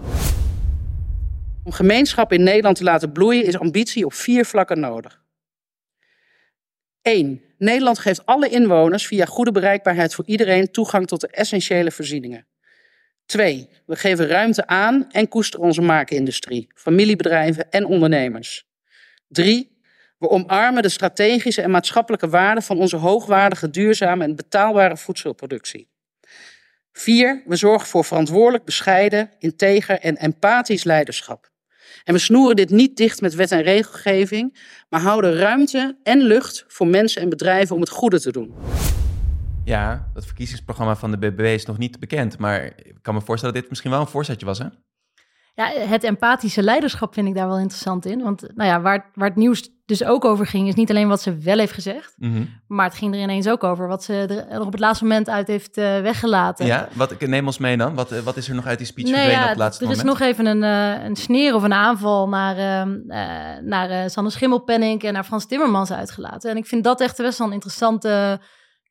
Om 1.62 1.72
gemeenschap 1.72 2.32
in 2.32 2.42
Nederland 2.42 2.76
te 2.76 2.84
laten 2.84 3.12
bloeien 3.12 3.46
is 3.46 3.58
ambitie 3.58 4.04
op 4.04 4.12
vier 4.12 4.44
vlakken 4.44 4.80
nodig. 4.80 5.22
1. 7.04 7.42
Nederland 7.58 7.98
geeft 7.98 8.26
alle 8.26 8.48
inwoners 8.48 9.06
via 9.06 9.24
goede 9.24 9.52
bereikbaarheid 9.52 10.14
voor 10.14 10.24
iedereen 10.26 10.70
toegang 10.70 11.06
tot 11.06 11.20
de 11.20 11.28
essentiële 11.28 11.90
voorzieningen. 11.90 12.46
2. 13.26 13.68
We 13.86 13.96
geven 13.96 14.26
ruimte 14.26 14.66
aan 14.66 15.10
en 15.10 15.28
koesteren 15.28 15.66
onze 15.66 15.80
maakindustrie, 15.80 16.68
familiebedrijven 16.74 17.70
en 17.70 17.84
ondernemers. 17.86 18.66
3. 19.28 19.78
We 20.18 20.28
omarmen 20.28 20.82
de 20.82 20.88
strategische 20.88 21.62
en 21.62 21.70
maatschappelijke 21.70 22.28
waarden 22.28 22.62
van 22.62 22.78
onze 22.78 22.96
hoogwaardige, 22.96 23.70
duurzame 23.70 24.24
en 24.24 24.36
betaalbare 24.36 24.96
voedselproductie. 24.96 25.88
4. 26.92 27.42
We 27.46 27.56
zorgen 27.56 27.88
voor 27.88 28.04
verantwoordelijk, 28.04 28.64
bescheiden, 28.64 29.30
integer 29.38 30.00
en 30.00 30.16
empathisch 30.16 30.84
leiderschap. 30.84 31.52
En 32.04 32.14
we 32.14 32.20
snoeren 32.20 32.56
dit 32.56 32.70
niet 32.70 32.96
dicht 32.96 33.20
met 33.20 33.34
wet 33.34 33.50
en 33.50 33.62
regelgeving, 33.62 34.58
maar 34.88 35.00
houden 35.00 35.36
ruimte 35.36 35.96
en 36.02 36.22
lucht 36.22 36.64
voor 36.68 36.86
mensen 36.86 37.22
en 37.22 37.28
bedrijven 37.28 37.74
om 37.74 37.80
het 37.80 37.90
goede 37.90 38.20
te 38.20 38.32
doen. 38.32 38.54
Ja, 39.64 40.10
dat 40.14 40.26
verkiezingsprogramma 40.26 40.96
van 40.96 41.10
de 41.10 41.18
BBB 41.18 41.40
is 41.40 41.66
nog 41.66 41.78
niet 41.78 42.00
bekend, 42.00 42.38
maar 42.38 42.64
ik 42.64 42.94
kan 43.02 43.14
me 43.14 43.20
voorstellen 43.20 43.54
dat 43.54 43.62
dit 43.62 43.70
misschien 43.70 43.90
wel 43.90 44.00
een 44.00 44.06
voorzetje 44.06 44.46
was, 44.46 44.58
hè? 44.58 44.66
Ja, 45.54 45.68
het 45.68 46.04
empathische 46.04 46.62
leiderschap 46.62 47.14
vind 47.14 47.28
ik 47.28 47.34
daar 47.34 47.48
wel 47.48 47.58
interessant 47.58 48.06
in. 48.06 48.22
Want 48.22 48.40
nou 48.54 48.70
ja, 48.70 48.80
waar, 48.80 49.10
waar 49.14 49.28
het 49.28 49.36
nieuws 49.36 49.70
dus 49.86 50.04
ook 50.04 50.24
over 50.24 50.46
ging, 50.46 50.68
is 50.68 50.74
niet 50.74 50.90
alleen 50.90 51.08
wat 51.08 51.20
ze 51.22 51.36
wel 51.38 51.58
heeft 51.58 51.72
gezegd, 51.72 52.14
Mhm. 52.16 52.42
maar 52.66 52.86
het 52.86 52.94
ging 52.98 53.14
er 53.14 53.20
ineens 53.20 53.48
ook 53.48 53.64
over 53.64 53.88
wat 53.88 54.04
ze 54.04 54.14
er 54.14 54.48
er 54.48 54.60
op 54.60 54.70
het 54.72 54.80
laatste 54.80 55.04
moment 55.04 55.28
uit 55.28 55.46
heeft 55.46 55.76
eh, 55.76 56.00
weggelaten. 56.00 56.66
Ja, 56.66 56.88
wat, 56.92 57.20
neem 57.20 57.46
ons 57.46 57.58
mee 57.58 57.76
dan. 57.76 57.94
Wat, 57.94 58.12
eh, 58.12 58.18
wat 58.20 58.36
is 58.36 58.48
er 58.48 58.54
nog 58.54 58.66
uit 58.66 58.78
die 58.78 58.86
speech 58.86 59.04
Nee, 59.06 59.14
verdwenen 59.14 59.40
ja, 59.40 59.44
op 59.44 59.50
het 59.50 59.58
laatste 59.58 59.84
er 59.84 59.90
is 59.90 59.96
moment? 59.96 60.18
nog 60.18 60.28
even 60.28 60.46
een, 60.46 60.62
eh, 60.98 61.04
een 61.04 61.16
sneer 61.16 61.54
of 61.54 61.62
een 61.62 61.72
aanval 61.72 62.28
naar, 62.28 62.56
ehm, 62.56 62.94
eh, 63.08 63.62
naar 63.62 64.10
Sanne 64.10 64.30
Schimmelpenninck 64.30 65.02
en 65.02 65.12
naar 65.12 65.24
Frans 65.24 65.46
Timmermans 65.46 65.92
uitgelaten. 65.92 66.50
En 66.50 66.56
ik 66.56 66.66
vind 66.66 66.84
dat 66.84 67.00
echt 67.00 67.16
best 67.16 67.38
wel 67.38 67.46
een 67.46 67.52
interessante 67.52 68.40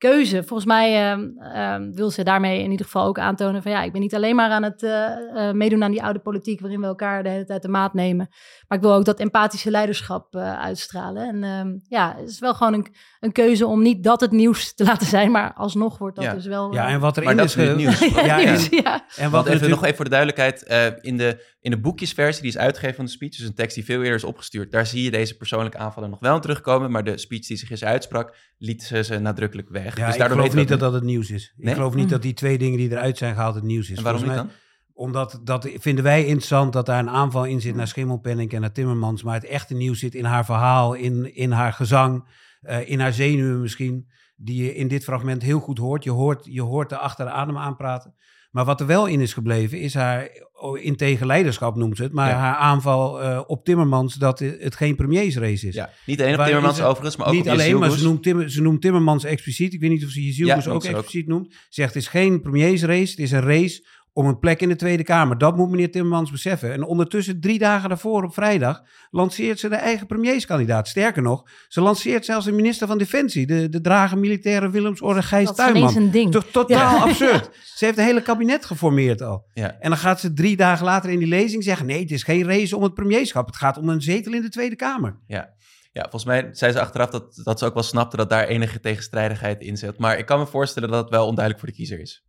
keuze. 0.09 0.43
Volgens 0.43 0.65
mij 0.65 1.11
ehm, 1.11 1.29
ehm, 1.37 1.91
wil 1.91 2.09
ze 2.09 2.23
daarmee 2.23 2.63
in 2.63 2.71
ieder 2.71 2.85
geval 2.85 3.05
ook 3.05 3.19
aantonen 3.19 3.61
van 3.61 3.71
ja, 3.71 3.81
ik 3.81 3.91
ben 3.91 4.01
niet 4.01 4.15
alleen 4.15 4.35
maar 4.35 4.49
aan 4.49 4.63
het 4.63 4.83
eh, 4.83 5.47
eh, 5.47 5.55
meedoen 5.55 5.83
aan 5.83 5.91
die 5.91 6.03
oude 6.03 6.19
politiek 6.19 6.59
waarin 6.59 6.79
we 6.79 6.85
elkaar 6.85 7.23
de 7.23 7.29
hele 7.29 7.45
tijd 7.45 7.61
de 7.61 7.67
maat 7.67 7.93
nemen. 7.93 8.27
Maar 8.67 8.77
ik 8.77 8.83
wil 8.83 8.93
ook 8.93 9.05
dat 9.05 9.19
empathische 9.19 9.71
leiderschap 9.71 10.35
eh, 10.35 10.59
uitstralen. 10.59 11.27
En 11.27 11.43
ehm, 11.43 11.77
ja, 11.87 12.15
het 12.17 12.29
is 12.29 12.39
wel 12.39 12.53
gewoon 12.53 12.73
een, 12.73 12.87
een 13.23 13.31
keuze 13.31 13.65
om 13.65 13.81
niet 13.81 14.03
dat 14.03 14.21
het 14.21 14.31
nieuws 14.31 14.73
te 14.73 14.83
laten 14.83 15.07
zijn, 15.07 15.31
maar 15.31 15.53
alsnog 15.53 15.97
wordt 15.97 16.15
dat 16.15 16.25
Ja. 16.25 16.33
dus 16.33 16.45
wel... 16.45 16.73
Ja, 16.73 16.87
eh, 16.87 16.93
en 16.93 16.99
wat 16.99 17.17
er 17.17 17.23
Maar 17.23 17.31
in 17.31 17.37
dat 17.37 17.45
is... 17.47 17.55
nieuws. 17.75 17.99
Ja, 18.25 18.37
nieuws, 18.37 18.69
en, 18.69 18.77
ja. 18.83 18.93
en 18.93 19.31
wat 19.31 19.41
even, 19.41 19.51
natuurlijk- 19.53 19.69
nog 19.69 19.83
even 19.83 19.95
voor 19.95 20.05
de 20.05 20.11
duidelijkheid. 20.11 20.63
eh, 20.63 20.85
in, 21.01 21.17
de, 21.17 21.43
in 21.61 21.71
de 21.71 21.79
boekjesversie 21.79 22.41
die 22.41 22.51
is 22.51 22.57
uitgegeven 22.57 22.95
van 22.95 23.05
de 23.05 23.11
speech, 23.11 23.35
dus 23.37 23.47
een 23.47 23.53
tekst 23.53 23.75
die 23.75 23.85
veel 23.85 23.97
eerder 23.99 24.13
is 24.15 24.23
opgestuurd, 24.23 24.71
daar 24.71 24.85
zie 24.85 25.03
je 25.03 25.11
deze 25.11 25.37
persoonlijke 25.37 25.77
aanvallen 25.77 26.09
nog 26.09 26.19
wel 26.19 26.35
in 26.35 26.41
terugkomen. 26.41 26.91
Maar 26.91 27.03
de 27.03 27.17
speech 27.17 27.47
die 27.47 27.57
zich 27.57 27.69
eens 27.71 27.83
uitsprak, 27.83 28.35
liet 28.57 28.83
ze 28.83 29.03
ze 29.03 29.19
nadrukkelijk 29.19 29.69
weg. 29.69 29.97
Ja, 29.97 30.05
dus 30.05 30.15
ik 30.15 30.21
geloof 30.23 30.53
niet 30.55 30.67
dat 30.67 30.79
dat 30.79 30.93
het 30.93 31.03
nieuws 31.03 31.29
is. 31.31 31.53
Nee? 31.57 31.69
Ik 31.69 31.73
geloof 31.75 31.93
niet 31.95 32.03
Mm. 32.05 32.09
dat 32.11 32.21
die 32.21 32.33
twee 32.33 32.57
dingen 32.57 32.77
die 32.77 32.91
eruit 32.91 33.17
zijn 33.17 33.33
gehaald 33.35 33.55
het 33.55 33.63
nieuws 33.63 33.89
is. 33.89 33.97
En 33.97 34.03
waarom 34.03 34.21
niet 34.21 34.31
Volgens 34.31 34.51
dan? 34.53 34.61
mij- 34.61 34.71
Omdat 35.05 35.39
dat 35.43 35.69
vinden 35.79 36.03
wij 36.03 36.25
interessant 36.25 36.73
dat 36.73 36.85
daar 36.85 36.99
een 36.99 37.09
aanval 37.09 37.45
in 37.45 37.61
zit 37.61 37.75
naar 37.75 37.87
Schimmelpenninck 37.87 38.53
en 38.53 38.61
naar 38.61 38.71
Timmermans. 38.71 39.23
Maar 39.23 39.33
het 39.33 39.45
echte 39.45 39.73
nieuws 39.73 39.99
zit 39.99 40.15
in 40.15 40.25
haar 40.25 40.45
verhaal, 40.45 40.93
in, 40.93 41.35
in 41.35 41.51
haar 41.51 41.73
gezang, 41.73 42.25
eh, 42.63 42.89
in 42.89 42.99
haar 42.99 43.13
zenuwen 43.13 43.61
misschien. 43.61 44.07
Die 44.35 44.63
je 44.63 44.75
in 44.75 44.87
dit 44.87 45.03
fragment 45.03 45.41
heel 45.41 45.59
goed 45.59 45.77
hoort. 45.77 46.03
Je 46.03 46.09
hoort, 46.11 46.45
je 46.49 46.61
hoort 46.61 46.89
de 46.89 46.97
achter 46.97 47.25
de 47.25 47.31
adem 47.31 47.57
aanpraten. 47.57 48.15
Maar 48.51 48.65
wat 48.65 48.79
er 48.79 48.87
wel 48.87 49.05
in 49.05 49.21
is 49.21 49.33
gebleven, 49.33 49.79
is 49.79 49.93
haar 49.93 50.29
oh, 50.53 50.79
integer 50.83 51.25
leiderschap 51.25 51.75
noemt 51.75 51.97
ze 51.97 52.03
het. 52.03 52.11
Maar 52.13 52.29
Ja. 52.29 52.35
haar 52.37 52.55
aanval 52.55 53.21
eh, 53.21 53.41
op 53.47 53.65
Timmermans 53.65 54.15
dat 54.15 54.39
het 54.39 54.75
geen 54.75 54.95
premiersrace 54.95 55.67
is. 55.67 55.75
Ja, 55.75 55.89
niet 56.05 56.21
alleen 56.21 56.39
op 56.39 56.43
Timmermans 56.45 56.77
ze- 56.77 56.83
overigens, 56.83 57.15
maar 57.15 57.27
ook 57.27 57.33
niet 57.33 57.45
op 57.45 57.51
alleen, 57.51 57.79
maar 57.79 57.91
ze 57.91 58.03
noemt, 58.03 58.51
ze 58.51 58.61
noemt 58.61 58.81
Timmermans 58.81 59.23
expliciet. 59.23 59.73
Ik 59.73 59.79
weet 59.79 59.89
niet 59.89 60.03
of 60.05 60.09
ze 60.09 60.23
Jezielgoes 60.23 60.65
Ja, 60.65 60.71
ook. 60.71 60.83
expliciet 60.83 61.27
noemt. 61.27 61.55
Zegt, 61.69 61.93
het 61.93 62.01
is 62.03 62.07
geen 62.09 62.41
premiersrace, 62.41 63.09
het 63.09 63.19
is 63.19 63.31
een 63.31 63.41
race 63.41 63.85
om 64.13 64.25
een 64.25 64.39
plek 64.39 64.61
in 64.61 64.69
de 64.69 64.75
Tweede 64.75 65.03
Kamer. 65.03 65.37
Dat 65.37 65.55
moet 65.57 65.69
meneer 65.69 65.91
Timmermans 65.91 66.31
beseffen. 66.31 66.73
En 66.73 66.83
ondertussen, 66.83 67.39
drie 67.39 67.59
dagen 67.59 67.89
daarvoor, 67.89 68.23
op 68.23 68.33
vrijdag, 68.33 68.81
lanceert 69.09 69.59
ze 69.59 69.69
de 69.69 69.75
eigen 69.75 70.07
premierskandidaat. 70.07 70.87
Sterker 70.87 71.21
nog, 71.21 71.43
ze 71.67 71.81
lanceert 71.81 72.25
zelfs 72.25 72.45
een 72.45 72.55
minister 72.55 72.87
van 72.87 72.97
Defensie, 72.97 73.45
de, 73.45 73.69
de 73.69 73.81
drage 73.81 74.15
militaire 74.15 74.69
Willemsorde 74.69 75.23
Gijs 75.23 75.51
dat 75.53 75.75
is 75.75 75.95
een 75.95 76.11
ding. 76.11 76.31
Toch 76.31 76.45
totaal 76.51 76.95
Ja. 76.95 77.03
absurd. 77.07 77.49
Ze 77.75 77.85
heeft 77.85 77.97
een 77.97 78.03
hele 78.03 78.21
kabinet 78.21 78.65
geformeerd 78.65 79.21
al. 79.21 79.45
Ja. 79.53 79.77
En 79.79 79.89
dan 79.89 79.99
gaat 79.99 80.19
ze 80.19 80.33
drie 80.33 80.55
dagen 80.55 80.85
later 80.85 81.09
in 81.09 81.19
die 81.19 81.27
lezing 81.27 81.63
zeggen... 81.63 81.85
nee, 81.85 82.01
het 82.01 82.11
is 82.11 82.23
geen 82.23 82.43
race 82.43 82.75
om 82.75 82.83
het 82.83 82.93
premierschap. 82.93 83.45
Het 83.45 83.55
gaat 83.55 83.77
om 83.77 83.89
een 83.89 84.01
zetel 84.01 84.33
in 84.33 84.41
de 84.41 84.49
Tweede 84.49 84.75
Kamer. 84.75 85.19
Ja. 85.27 85.53
ja, 85.91 86.01
volgens 86.01 86.25
mij 86.25 86.49
zei 86.51 86.71
ze 86.71 86.79
achteraf 86.79 87.09
dat, 87.09 87.41
dat 87.43 87.59
ze 87.59 87.65
ook 87.65 87.73
wel 87.73 87.83
snapte 87.83 88.17
dat 88.17 88.29
daar 88.29 88.47
enige 88.47 88.79
tegenstrijdigheid 88.79 89.61
in 89.61 89.77
zit. 89.77 89.97
Maar 89.97 90.17
ik 90.17 90.25
kan 90.25 90.39
me 90.39 90.45
voorstellen 90.45 90.89
dat 90.89 91.01
het 91.01 91.09
wel 91.09 91.27
onduidelijk 91.27 91.59
voor 91.59 91.73
de 91.73 91.77
kiezer 91.77 91.99
is. 91.99 92.23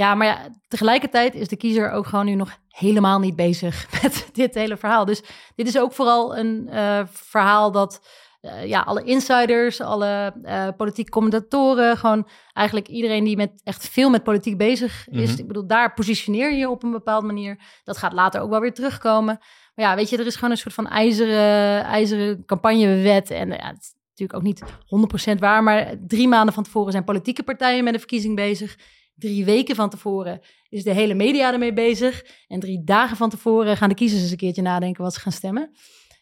Ja, 0.00 0.14
maar 0.14 0.26
ja, 0.26 0.48
tegelijkertijd 0.68 1.34
is 1.34 1.48
de 1.48 1.56
kiezer 1.56 1.90
ook 1.90 2.06
gewoon 2.06 2.24
nu 2.24 2.34
nog 2.34 2.58
helemaal 2.68 3.18
niet 3.18 3.36
bezig 3.36 3.86
met 4.02 4.28
dit 4.32 4.54
hele 4.54 4.76
verhaal. 4.76 5.04
Dus 5.04 5.22
dit 5.54 5.66
is 5.66 5.78
ook 5.78 5.92
vooral 5.92 6.36
een 6.36 6.68
eh, 6.68 7.00
verhaal 7.10 7.72
dat 7.72 8.06
eh, 8.40 8.66
ja, 8.66 8.80
alle 8.80 9.04
insiders, 9.04 9.80
alle 9.80 10.34
eh 10.42 10.68
politieke 10.76 11.10
commentatoren, 11.10 11.96
gewoon 11.96 12.28
eigenlijk 12.52 12.88
iedereen 12.88 13.24
die 13.24 13.36
met 13.36 13.60
echt 13.64 13.88
veel 13.88 14.10
met 14.10 14.22
politiek 14.22 14.56
bezig 14.56 15.08
is. 15.08 15.30
Mhm. 15.30 15.40
Ik 15.40 15.46
bedoel, 15.46 15.66
daar 15.66 15.94
positioneer 15.94 16.50
je 16.50 16.58
je 16.58 16.70
op 16.70 16.82
een 16.82 16.90
bepaalde 16.90 17.26
manier. 17.26 17.60
Dat 17.84 17.98
gaat 17.98 18.12
later 18.12 18.40
ook 18.40 18.50
wel 18.50 18.60
weer 18.60 18.74
terugkomen. 18.74 19.38
Maar 19.74 19.84
ja, 19.84 19.94
weet 19.96 20.10
je, 20.10 20.18
er 20.18 20.26
is 20.26 20.34
gewoon 20.34 20.50
een 20.50 20.56
soort 20.56 20.74
van 20.74 20.88
ijzeren, 20.88 21.84
ijzeren 21.84 22.44
campagnewet. 22.44 23.30
En 23.30 23.48
ja, 23.48 23.66
het 23.66 23.80
is 23.80 23.94
natuurlijk 24.08 24.38
ook 24.38 24.42
niet 24.42 25.34
100% 25.34 25.38
waar, 25.38 25.62
maar 25.62 25.94
drie 26.06 26.28
maanden 26.28 26.54
van 26.54 26.62
tevoren 26.62 26.92
zijn 26.92 27.04
politieke 27.04 27.42
partijen 27.42 27.84
met 27.84 27.92
een 27.92 27.98
verkiezing 27.98 28.36
bezig. 28.36 28.76
Drie 29.20 29.44
weken 29.44 29.74
van 29.76 29.90
tevoren 29.90 30.40
is 30.68 30.82
de 30.82 30.92
hele 30.92 31.14
media 31.14 31.52
ermee 31.52 31.72
bezig. 31.72 32.24
En 32.48 32.60
drie 32.60 32.84
dagen 32.84 33.16
van 33.16 33.30
tevoren 33.30 33.76
gaan 33.76 33.88
de 33.88 33.94
kiezers 33.94 34.22
eens 34.22 34.30
een 34.30 34.36
keertje 34.36 34.62
nadenken 34.62 35.02
wat 35.02 35.14
ze 35.14 35.20
gaan 35.20 35.32
stemmen. 35.32 35.70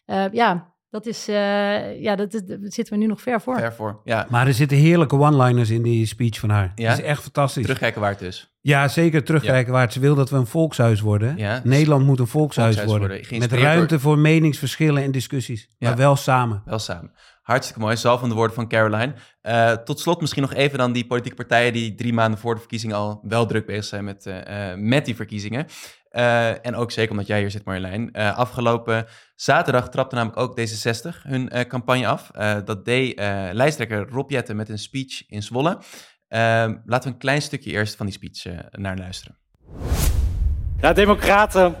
Eh, 0.05 0.25
ja, 0.31 0.73
dat 0.89 1.05
is, 1.05 1.27
eh, 1.27 2.01
ja, 2.01 2.15
dat, 2.15 2.31
dat 2.31 2.73
zitten 2.73 2.93
we 2.93 2.99
nu 2.99 3.05
nog 3.05 3.21
ver 3.21 3.41
voor. 3.41 3.57
Ver 3.57 3.73
voor. 3.73 4.01
Ja, 4.03 4.27
Maar 4.29 4.47
er 4.47 4.53
zitten 4.53 4.77
heerlijke 4.77 5.15
one-liners 5.15 5.69
in 5.69 5.81
die 5.81 6.05
speech 6.05 6.39
van 6.39 6.49
haar. 6.49 6.71
Ja? 6.75 6.89
Dat 6.89 6.99
is 6.99 7.05
echt 7.05 7.21
fantastisch. 7.21 7.63
terugkijken 7.63 8.01
waar 8.01 8.11
het 8.11 8.21
is. 8.21 8.53
Ja, 8.61 8.87
zeker 8.87 9.23
terugkijken 9.23 9.73
waar 9.73 9.81
het 9.81 9.93
ze 9.93 9.99
wil 9.99 10.15
dat 10.15 10.29
we 10.29 10.35
een 10.37 10.47
volkshuis 10.47 11.01
worden. 11.01 11.37
Ja. 11.37 11.61
Nederland 11.63 12.05
moet 12.05 12.19
een 12.19 12.27
volkshuis, 12.27 12.75
Volkshuis 12.75 12.99
worden. 12.99 13.21
worden. 13.21 13.39
Met 13.39 13.51
ruimte 13.51 13.99
voor 13.99 14.17
meningsverschillen 14.17 15.03
en 15.03 15.11
discussies. 15.11 15.67
Ja. 15.77 15.87
Maar 15.87 15.97
wel 15.97 16.15
samen. 16.15 16.61
Wel 16.65 16.79
samen. 16.79 17.11
Hartstikke 17.49 17.81
mooi. 17.81 17.97
Zalvende 17.97 18.35
woorden 18.35 18.55
van 18.55 18.67
Caroline. 18.67 19.13
Eh, 19.41 19.71
tot 19.71 19.99
slot 19.99 20.21
misschien 20.21 20.41
nog 20.41 20.53
even 20.53 20.77
dan 20.77 20.91
die 20.91 21.07
politieke 21.07 21.35
partijen 21.35 21.73
die 21.73 21.95
drie 21.95 22.13
maanden 22.13 22.39
voor 22.39 22.53
de 22.53 22.59
verkiezingen 22.59 22.95
al 22.95 23.19
wel 23.23 23.45
druk 23.45 23.65
bezig 23.65 23.85
zijn 23.85 24.03
met, 24.03 24.25
eh, 24.25 24.71
eh, 24.71 24.77
met 24.77 25.05
die 25.05 25.15
verkiezingen. 25.15 25.65
En 26.61 26.75
ook 26.75 26.91
zeker 26.91 27.11
omdat 27.11 27.27
jij 27.27 27.39
hier 27.39 27.51
zit, 27.51 27.65
Marjolein. 27.65 28.11
Afgelopen 28.13 29.05
zaterdag 29.35 29.89
trapte 29.89 30.15
namelijk 30.15 30.39
ook 30.39 30.59
D66 30.59 31.23
hun 31.23 31.67
campagne 31.67 32.07
af. 32.07 32.31
Dat 32.65 32.85
deed 32.85 33.19
lijsttrekker 33.51 34.09
Rob 34.09 34.31
Jetten 34.31 34.55
met 34.55 34.69
een 34.69 34.77
speech 34.77 35.27
in 35.27 35.43
Zwolle. 35.43 35.77
Laten 36.85 37.01
we 37.01 37.07
een 37.07 37.17
klein 37.17 37.41
stukje 37.41 37.71
eerst 37.71 37.95
van 37.95 38.05
die 38.05 38.15
speech 38.15 38.55
naar 38.71 38.97
luisteren. 38.97 39.37
Ja, 40.81 40.93
democraten, 40.93 41.75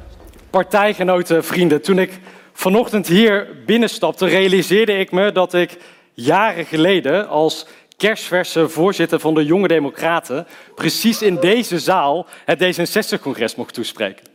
partijgenoten, 0.49 1.43
vrienden. 1.43 1.81
Toen 1.81 1.99
ik 1.99 2.19
vanochtend 2.59 3.07
hier 3.07 3.47
binnenstapte, 3.65 4.25
realiseerde 4.25 4.97
ik 4.97 5.11
me 5.11 5.31
dat 5.31 5.53
ik 5.53 5.77
jaren 6.13 6.65
geleden 6.65 7.27
als 7.27 7.65
kerstverse 7.97 8.69
voorzitter 8.69 9.19
van 9.19 9.33
de 9.33 9.45
Jonge 9.45 9.67
Democraten 9.67 10.47
precies 10.75 11.21
in 11.21 11.35
deze 11.35 11.79
zaal 11.79 12.27
het 12.45 12.63
D66-congres 12.63 13.55
mocht 13.55 13.73
toespreken. 13.73 14.25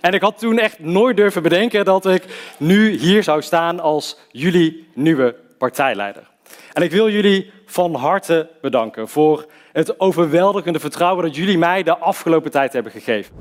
En 0.00 0.12
ik 0.12 0.20
had 0.20 0.38
toen 0.38 0.58
echt 0.58 0.78
nooit 0.78 1.16
durven 1.16 1.42
bedenken 1.42 1.84
dat 1.84 2.06
ik 2.06 2.24
nu 2.58 2.90
hier 2.90 3.22
zou 3.22 3.42
staan 3.42 3.80
als 3.80 4.16
jullie 4.30 4.86
nieuwe 4.94 5.34
partijleider. 5.58 6.22
En 6.72 6.82
ik 6.82 6.90
wil 6.90 7.10
jullie 7.10 7.50
van 7.66 7.94
harte 7.94 8.48
bedanken 8.60 9.08
voor 9.08 9.46
het 9.72 10.00
overweldigende 10.00 10.80
vertrouwen 10.80 11.24
dat 11.24 11.36
jullie 11.36 11.58
mij 11.58 11.82
de 11.82 11.98
afgelopen 11.98 12.50
tijd 12.50 12.72
hebben 12.72 12.92
gegeven. 12.92 13.34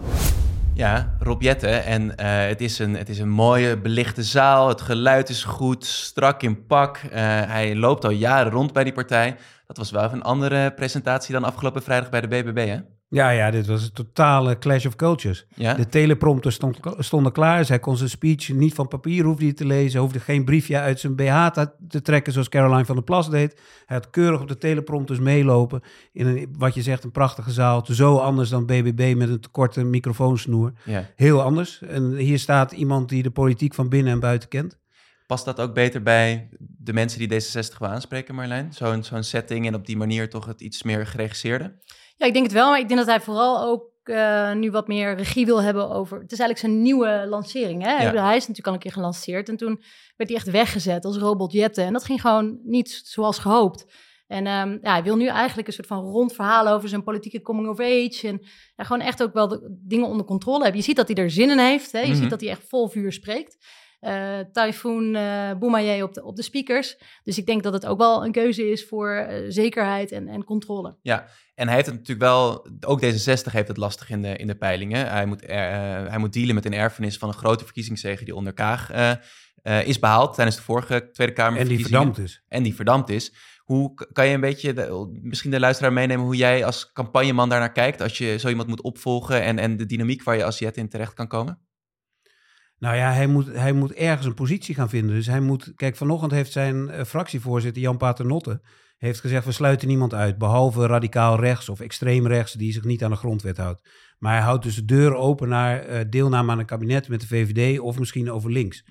Ja, 0.78 1.16
Rob 1.20 1.42
Jetten. 1.42 1.84
En 1.84 2.18
eh, 2.18 2.48
het, 2.48 2.62
is 2.62 2.80
een, 2.80 2.96
het 2.96 3.10
is 3.10 3.20
een 3.20 3.30
mooie, 3.30 3.78
belichte 3.78 4.24
zaal. 4.24 4.68
Het 4.68 4.82
geluid 4.82 5.30
is 5.30 5.44
goed, 5.44 5.86
strak 5.86 6.44
in 6.44 6.66
pak. 6.66 6.98
Eh, 6.98 7.22
hij 7.42 7.76
loopt 7.76 8.06
al 8.06 8.10
jaren 8.12 8.52
rond 8.52 8.74
bij 8.74 8.84
die 8.84 8.94
partij. 8.94 9.38
Dat 9.68 9.78
was 9.78 9.92
wel 9.92 10.04
even 10.04 10.18
een 10.18 10.24
andere 10.24 10.74
presentatie 10.74 11.34
dan 11.34 11.44
afgelopen 11.44 11.84
vrijdag 11.84 12.10
bij 12.10 12.22
de 12.22 12.28
BBB, 12.28 12.68
hè? 12.68 12.96
Ja, 13.10 13.30
ja, 13.30 13.52
dit 13.52 13.67
was 13.67 13.84
een 13.84 13.91
totale 13.91 14.58
clash 14.58 14.86
of 14.86 14.96
cultures. 14.96 15.46
Ja? 15.56 15.74
De 15.74 15.88
teleprompter 15.88 16.52
stond, 16.52 16.80
stonden 16.98 17.32
klaar. 17.32 17.65
Zij 17.65 17.80
kon 17.80 17.98
zijn 17.98 18.10
speech 18.10 18.50
niet 18.50 18.74
van 18.74 18.88
papier 18.88 19.24
hoefde 19.24 19.43
hij 19.43 19.54
te 19.54 19.65
lezen. 19.65 20.00
Hoefde 20.00 20.20
geen 20.20 20.46
briefje 20.46 20.80
uit 20.80 21.00
zijn 21.00 21.15
BH 21.15 21.48
te, 21.88 22.02
trekken 22.02 22.34
zoals 22.34 22.50
Caroline 22.50 22.86
van 22.86 22.96
der 22.96 23.04
Plas 23.04 23.30
deed. 23.30 23.62
Hij 23.86 23.98
had 23.98 24.10
keurig 24.10 24.41
op 24.41 24.48
de 24.48 24.58
teleprompters 24.58 25.20
meelopen. 25.20 25.82
In 26.12 26.28
een, 26.28 26.56
wat 26.58 26.74
je 26.74 26.82
zegt, 26.82 27.04
een 27.04 27.12
prachtige 27.12 27.52
zaal. 27.52 27.86
Zo 27.86 28.17
anders 28.17 28.50
dan 28.50 28.65
BBB 28.65 29.13
met 29.17 29.30
een 29.30 29.39
te 29.39 29.50
korte 29.50 29.84
microfoonsnoer. 29.84 30.74
ja. 30.86 31.10
Heel 31.15 31.41
anders. 31.41 31.82
En 31.82 32.15
hier 32.15 32.39
staat 32.39 32.72
iemand 32.72 33.10
die 33.10 33.24
de 33.24 33.32
politiek 33.32 33.74
van 33.74 33.89
binnen 33.89 34.13
en 34.13 34.20
buiten 34.20 34.50
kent. 34.50 34.78
Past 35.28 35.46
dat 35.46 35.60
ook 35.60 35.74
beter 35.74 36.04
bij 36.04 36.50
de 36.60 36.93
mensen 36.93 37.20
die 37.20 37.41
D66 37.41 37.78
wil 37.78 37.88
aanspreken, 37.88 38.36
Marlijn? 38.36 38.74
Zo'n 38.74 39.04
zo'n 39.04 39.24
setting 39.24 39.67
en 39.67 39.76
op 39.76 39.86
die 39.86 39.98
manier 39.98 40.30
toch 40.30 40.46
het 40.46 40.62
iets 40.62 40.84
meer 40.84 41.08
geregisseerde? 41.08 41.74
Ja, 42.17 42.25
ik 42.25 42.34
denk 42.34 42.45
het 42.45 42.53
wel, 42.53 42.69
maar 42.69 42.80
ik 42.80 42.88
denk 42.88 42.99
dat 42.99 43.10
hij 43.10 43.21
vooral 43.21 43.63
ook 43.63 43.84
eh, 44.03 44.53
nu 44.53 44.71
wat 44.71 44.88
meer 44.88 45.15
regie 45.15 45.45
wil 45.45 45.62
hebben 45.62 45.89
over... 45.89 46.19
Het 46.21 46.32
is 46.32 46.39
eigenlijk 46.39 46.60
zijn 46.60 46.82
nieuwe 46.82 47.25
lancering, 47.30 47.84
hè? 47.84 47.91
Ja. 47.91 48.25
Hij 48.25 48.36
is 48.36 48.41
natuurlijk 48.41 48.67
al 48.67 48.73
een 48.73 48.80
keer 48.80 48.91
gelanceerd 48.91 49.49
en 49.49 49.58
toen 49.58 49.82
werd 50.15 50.30
hij 50.30 50.39
echt 50.39 50.51
weggezet 50.51 51.06
als 51.06 51.17
robot 51.17 51.51
Jetten. 51.51 51.86
En 51.86 51.93
dat 51.93 52.03
ging 52.03 52.21
gewoon 52.21 52.60
niet 52.63 53.01
zoals 53.03 53.39
gehoopt. 53.39 53.86
En 54.27 54.47
ehm, 54.47 54.77
ja, 54.82 54.91
hij 54.91 55.03
wil 55.03 55.15
nu 55.15 55.27
eigenlijk 55.27 55.67
een 55.67 55.73
soort 55.73 55.88
van 55.88 56.03
rond 56.03 56.34
verhaal 56.34 56.67
over 56.67 56.89
zijn 56.89 57.03
politieke 57.03 57.41
coming 57.41 57.67
of 57.67 57.80
age. 57.80 58.27
En 58.27 58.41
ja, 58.75 58.84
gewoon 58.84 59.01
echt 59.01 59.23
ook 59.23 59.34
wel 59.34 59.47
de 59.47 59.77
dingen 59.88 60.08
onder 60.08 60.25
controle 60.25 60.62
hebben. 60.63 60.77
Je 60.80 60.86
ziet 60.86 60.95
dat 60.95 61.08
hij 61.08 61.17
er 61.23 61.32
zin 61.32 61.49
in 61.49 61.58
heeft. 61.60 61.91
Hè? 61.91 61.99
Je 61.99 62.08
Mhm. 62.08 62.15
ziet 62.15 62.30
dat 62.30 62.41
hij 62.41 62.49
echt 62.49 62.63
vol 62.67 62.88
vuur 62.88 63.12
spreekt. 63.12 63.58
Eh 63.99 64.39
Typhoon 64.51 65.15
uh, 65.15 65.51
Boumaier 65.60 66.03
op 66.03 66.13
de, 66.13 66.23
op 66.23 66.36
de 66.36 66.41
speakers. 66.41 66.97
Dus 67.23 67.38
ik 67.38 67.45
denk 67.45 67.63
dat 67.63 67.73
het 67.73 67.86
ook 67.86 67.97
wel 67.97 68.25
een 68.25 68.31
keuze 68.31 68.71
is 68.71 68.86
voor 68.88 69.10
eh, 69.10 69.45
zekerheid 69.47 70.12
en, 70.12 70.27
en 70.27 70.43
controle. 70.43 70.95
Ja, 71.01 71.27
en 71.55 71.65
hij 71.67 71.75
heeft 71.75 71.88
het 71.88 71.95
natuurlijk 71.95 72.29
wel, 72.29 72.67
ook 72.86 73.01
D66 73.05 73.51
heeft 73.51 73.67
het 73.67 73.77
lastig 73.77 74.10
in 74.10 74.21
de, 74.21 74.36
in 74.38 74.47
de 74.47 74.55
peilingen. 74.55 75.10
Hij 75.10 75.25
moet, 75.25 75.41
hij 75.47 76.17
moet 76.17 76.33
dealen 76.33 76.55
met 76.55 76.65
een 76.65 76.73
erfenis 76.73 77.17
van 77.17 77.27
een 77.29 77.36
grote 77.36 77.63
verkiezingszege 77.63 78.23
die 78.23 78.36
onder 78.36 78.53
Kaag 78.53 78.91
eh, 78.91 79.12
eh, 79.62 79.88
is 79.88 79.99
behaald 79.99 80.33
tijdens 80.36 80.57
de 80.57 80.63
vorige 80.63 81.10
Tweede 81.12 81.33
Kamer. 81.33 81.60
En 81.60 81.67
die 81.67 81.79
verdampt 81.81 82.17
is. 82.17 82.43
En 82.47 82.63
die 82.63 82.75
verdampt 82.75 83.10
is. 83.10 83.33
Hoe 83.57 83.93
kan 84.12 84.27
je 84.27 84.33
een 84.33 84.41
beetje, 84.41 84.73
de- 84.73 85.19
misschien 85.21 85.51
de 85.51 85.60
luisteraar 85.60 85.93
meenemen, 85.93 86.25
hoe 86.25 86.36
jij 86.36 86.65
als 86.65 86.91
campagneman 86.91 87.49
daarnaar 87.49 87.71
kijkt 87.71 88.01
als 88.01 88.17
je 88.17 88.38
zo 88.38 88.49
iemand 88.49 88.67
moet 88.67 88.81
opvolgen 88.81 89.41
en, 89.41 89.60
en 89.60 89.77
de 89.77 89.86
dynamiek 89.86 90.23
waar 90.23 90.36
je 90.38 90.43
als 90.45 90.60
Jet 90.60 90.77
in 90.77 90.89
terecht 90.89 91.13
kan 91.13 91.27
komen? 91.27 91.60
Nou 92.80 92.96
ja, 92.96 93.12
hij 93.12 93.28
moet, 93.28 93.48
hij 93.48 93.74
moet 93.74 93.94
ergens 93.94 94.26
een 94.26 94.34
positie 94.34 94.76
gaan 94.76 94.90
vinden. 94.90 95.16
Dus 95.16 95.28
hij 95.28 95.40
moet... 95.40 95.74
Kijk, 95.76 95.96
vanochtend 95.96 96.32
heeft 96.32 96.52
zijn 96.52 96.90
eh, 96.90 97.04
fractievoorzitter 97.04 97.82
Jan 97.82 97.98
Paternotte... 97.98 98.62
heeft 98.98 99.20
gezegd, 99.20 99.46
we 99.46 99.52
sluiten 99.52 99.88
niemand 99.88 100.13
uit... 100.13 100.38
behalve 100.38 100.86
radicaal 100.86 101.40
rechts 101.40 101.70
of 101.70 101.80
extreem 101.80 102.28
rechts... 102.28 102.54
die 102.54 102.72
zich 102.72 102.84
niet 102.84 103.04
aan 103.04 103.12
de 103.12 103.18
grondwet 103.18 103.58
houdt. 103.58 103.90
Maar 104.20 104.34
hij 104.34 104.44
houdt 104.44 104.63
dus 104.63 104.76
de 104.76 104.86
deur 104.86 105.16
open 105.16 105.50
naar 105.50 105.80
eh, 105.80 106.06
deelname 106.10 106.52
aan 106.52 106.60
een 106.60 106.66
kabinet 106.66 107.08
met 107.08 107.22
de 107.22 107.28
VVD... 107.28 107.80
of 107.80 108.00
misschien 108.00 108.32
over 108.32 108.52
links. 108.52 108.86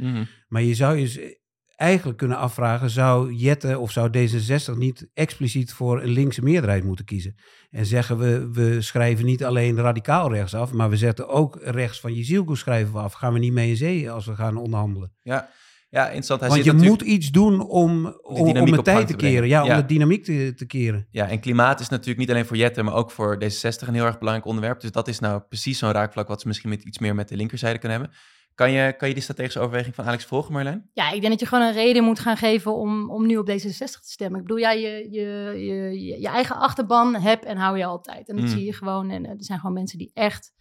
Maar 0.49 0.63
je 0.63 0.75
zou 0.75 0.97
je 0.97 1.39
eigenlijk 1.77 2.19
kunnen 2.19 2.37
afvragen... 2.37 2.91
zou 2.91 3.33
Jette 3.33 3.79
of 3.79 3.91
zou 3.91 4.11
D66 4.17 4.79
niet 4.79 5.09
expliciet 5.15 5.73
voor 5.73 6.03
een 6.03 6.09
linkse 6.09 6.43
meerderheid 6.43 6.85
moeten 6.85 7.05
kiezen? 7.05 7.35
En 7.71 7.87
zeggen 7.87 8.19
we, 8.19 8.51
we 8.53 8.83
schrijven 8.83 9.25
niet 9.25 9.45
alleen 9.45 9.77
radicaal 9.77 10.33
rechts 10.33 10.55
af... 10.55 10.73
maar 10.73 10.91
we 10.91 10.97
zetten 10.97 11.29
ook 11.29 11.59
rechts 11.63 12.01
van 12.01 12.15
Jezielko 12.15 12.55
schrijven 12.55 12.93
we 12.93 12.99
af. 12.99 13.13
Gaan 13.13 13.33
we 13.33 13.39
niet 13.39 13.53
mee 13.53 13.69
in 13.69 13.77
zee 13.77 14.11
als 14.11 14.27
we 14.27 14.35
gaan 14.35 14.57
onderhandelen? 14.57 15.13
Ja, 15.23 15.49
ja 15.89 16.05
interessant. 16.05 16.41
Hij 16.41 16.49
Want 16.49 16.65
zit 16.65 16.81
je 16.81 16.89
moet 16.89 17.03
iets 17.03 17.31
doen 17.31 17.61
om, 17.61 18.07
om, 18.23 18.73
het 18.73 18.85
tijd 18.85 19.07
te 19.07 19.17
keren. 19.17 19.49
Ja, 19.49 19.63
om 19.63 19.69
Ja. 19.69 19.77
de 19.77 19.87
dynamiek 19.87 20.25
te, 20.25 20.53
te 20.57 20.67
keren. 20.67 21.07
Ja, 21.11 21.29
en 21.29 21.41
klimaat 21.41 21.81
is 21.81 21.89
natuurlijk 21.89 22.19
niet 22.19 22.31
alleen 22.31 22.47
voor 22.47 22.57
Jette, 22.57 22.83
maar 22.83 22.95
ook 22.95 23.11
voor 23.11 23.39
D66 23.45 23.89
een 23.89 23.95
heel 23.95 24.05
erg 24.05 24.19
belangrijk 24.19 24.49
onderwerp. 24.49 24.81
Dus 24.81 24.93
dat 24.93 25.09
is 25.09 25.19
nou 25.19 25.41
precies 25.49 25.79
zo'n 25.79 25.93
raakvlak 25.93 26.29
wat 26.29 26.41
ze 26.41 26.47
misschien 26.47 26.71
met 26.71 26.83
iets 26.83 26.99
meer 26.99 27.15
met 27.15 27.29
de 27.29 27.37
linkerzijde 27.37 27.79
kunnen 27.79 27.99
hebben. 27.99 28.17
Kan 28.57 28.71
je, 28.71 28.93
kan 28.97 29.09
je 29.09 29.15
die 29.15 29.23
strategische 29.23 29.61
overweging 29.61 29.95
van 29.95 30.05
Alex 30.05 30.25
volgen, 30.25 30.53
Marjolein? 30.53 30.91
Ja, 30.93 31.11
ik 31.11 31.21
denk 31.21 31.31
dat 31.33 31.41
je 31.41 31.47
gewoon 31.47 31.65
een 31.65 31.73
reden 31.73 32.05
moet 32.05 32.19
gaan 32.19 32.37
geven 32.37 32.75
om, 32.77 33.11
om 33.11 33.27
nu 33.27 33.37
op 33.37 33.51
D66 33.51 33.57
te 33.77 33.99
stemmen. 34.01 34.41
Ik 34.41 34.47
bedoel, 34.47 34.63
ja, 34.63 34.71
je, 34.71 35.09
je, 35.11 35.55
je, 35.65 36.21
je, 36.21 36.29
eigen 36.29 36.57
achterban 36.57 37.15
hebt 37.15 37.45
en 37.45 37.57
hou 37.57 37.79
je 37.79 37.85
altijd. 37.85 38.29
En 38.29 38.37
dat 38.37 38.45
Mm. 38.45 38.51
zie 38.51 38.65
je 38.65 38.73
gewoon. 38.73 39.11
En 39.11 39.25
eh, 39.25 39.31
er 39.31 39.45
zijn 39.45 39.59
gewoon 39.59 39.75
mensen 39.75 39.99
die 39.99 40.11
echt 40.15 40.53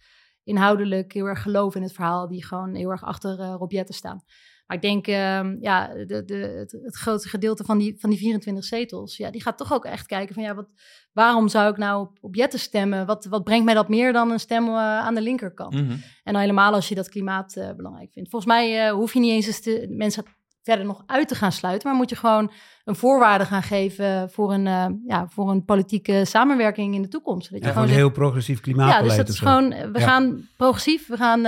inhoudelijk 0.44 1.12
heel 1.12 1.26
erg 1.26 1.42
geloven 1.42 1.80
in 1.80 1.86
het 1.86 1.94
verhaal. 1.94 2.28
Die 2.28 2.44
gewoon 2.44 2.74
heel 2.74 2.90
erg 2.90 3.02
achter 3.04 3.40
eh 3.40 3.54
Rob 3.58 3.70
Jetten 3.72 3.94
staan. 3.94 4.22
Maar 4.66 4.76
ik 4.76 4.82
denk, 4.82 5.06
ehm, 5.06 5.56
ja, 5.60 5.86
de, 6.06 6.24
de, 6.24 6.34
het, 6.34 6.78
het 6.82 6.96
grootste 6.96 7.28
gedeelte 7.28 7.64
van 7.64 7.78
die, 7.78 7.94
van 7.98 8.10
die 8.10 8.18
24 8.18 8.64
zetels, 8.64 9.16
ja, 9.16 9.30
die 9.30 9.42
gaat 9.42 9.58
toch 9.58 9.72
ook 9.72 9.84
echt 9.84 10.06
kijken 10.06 10.34
van, 10.34 10.42
ja, 10.42 10.54
wat, 10.54 10.68
waarom 11.12 11.48
zou 11.48 11.70
ik 11.70 11.76
nou 11.76 12.00
op, 12.00 12.18
op 12.20 12.34
Jetten 12.34 12.58
stemmen? 12.58 13.06
Wat, 13.06 13.24
wat 13.24 13.44
brengt 13.44 13.64
mij 13.64 13.74
dat 13.74 13.88
meer 13.88 14.12
dan 14.12 14.30
een 14.30 14.40
stem 14.40 14.66
eh, 14.68 14.74
aan 14.76 15.14
de 15.14 15.20
linkerkant? 15.20 15.74
Mhm. 15.74 15.90
En 16.22 16.32
dan 16.32 16.40
helemaal 16.40 16.72
als 16.72 16.88
je 16.88 16.94
dat 16.94 17.08
klimaat 17.08 17.56
eh, 17.56 17.72
belangrijk 17.76 18.12
vindt. 18.12 18.30
Volgens 18.30 18.52
mij 18.52 18.86
eh, 18.86 18.92
hoef 18.92 19.12
je 19.12 19.20
niet 19.20 19.30
eens 19.30 19.60
te, 19.60 19.86
mensen 19.90 20.24
verder 20.62 20.84
nog 20.84 21.02
uit 21.06 21.28
te 21.28 21.34
gaan 21.34 21.52
sluiten, 21.52 21.88
maar 21.88 21.96
moet 21.96 22.10
je 22.10 22.16
gewoon 22.16 22.50
een 22.84 22.96
voorwaarde 22.96 23.44
gaan 23.44 23.62
geven 23.62 24.30
voor 24.30 24.52
een, 24.52 25.00
ja, 25.06 25.26
voor 25.28 25.50
een 25.50 25.64
politieke 25.64 26.24
samenwerking 26.24 26.94
in 26.94 27.02
de 27.02 27.08
toekomst. 27.08 27.50
Dat 27.50 27.58
je 27.60 27.66
Ja, 27.66 27.72
gewoon 27.72 27.88
een 27.88 27.94
heel 27.94 28.10
progressief 28.10 28.56
ja, 28.56 28.62
klimaatbeleid 28.62 29.06
dus 29.08 29.16
dat 29.16 29.28
is 29.28 29.38
gewoon, 29.38 29.92
we 29.92 29.98
Ja. 29.98 30.06
gaan 30.06 30.48
progressief, 30.56 31.06
we 31.06 31.16
gaan 31.16 31.40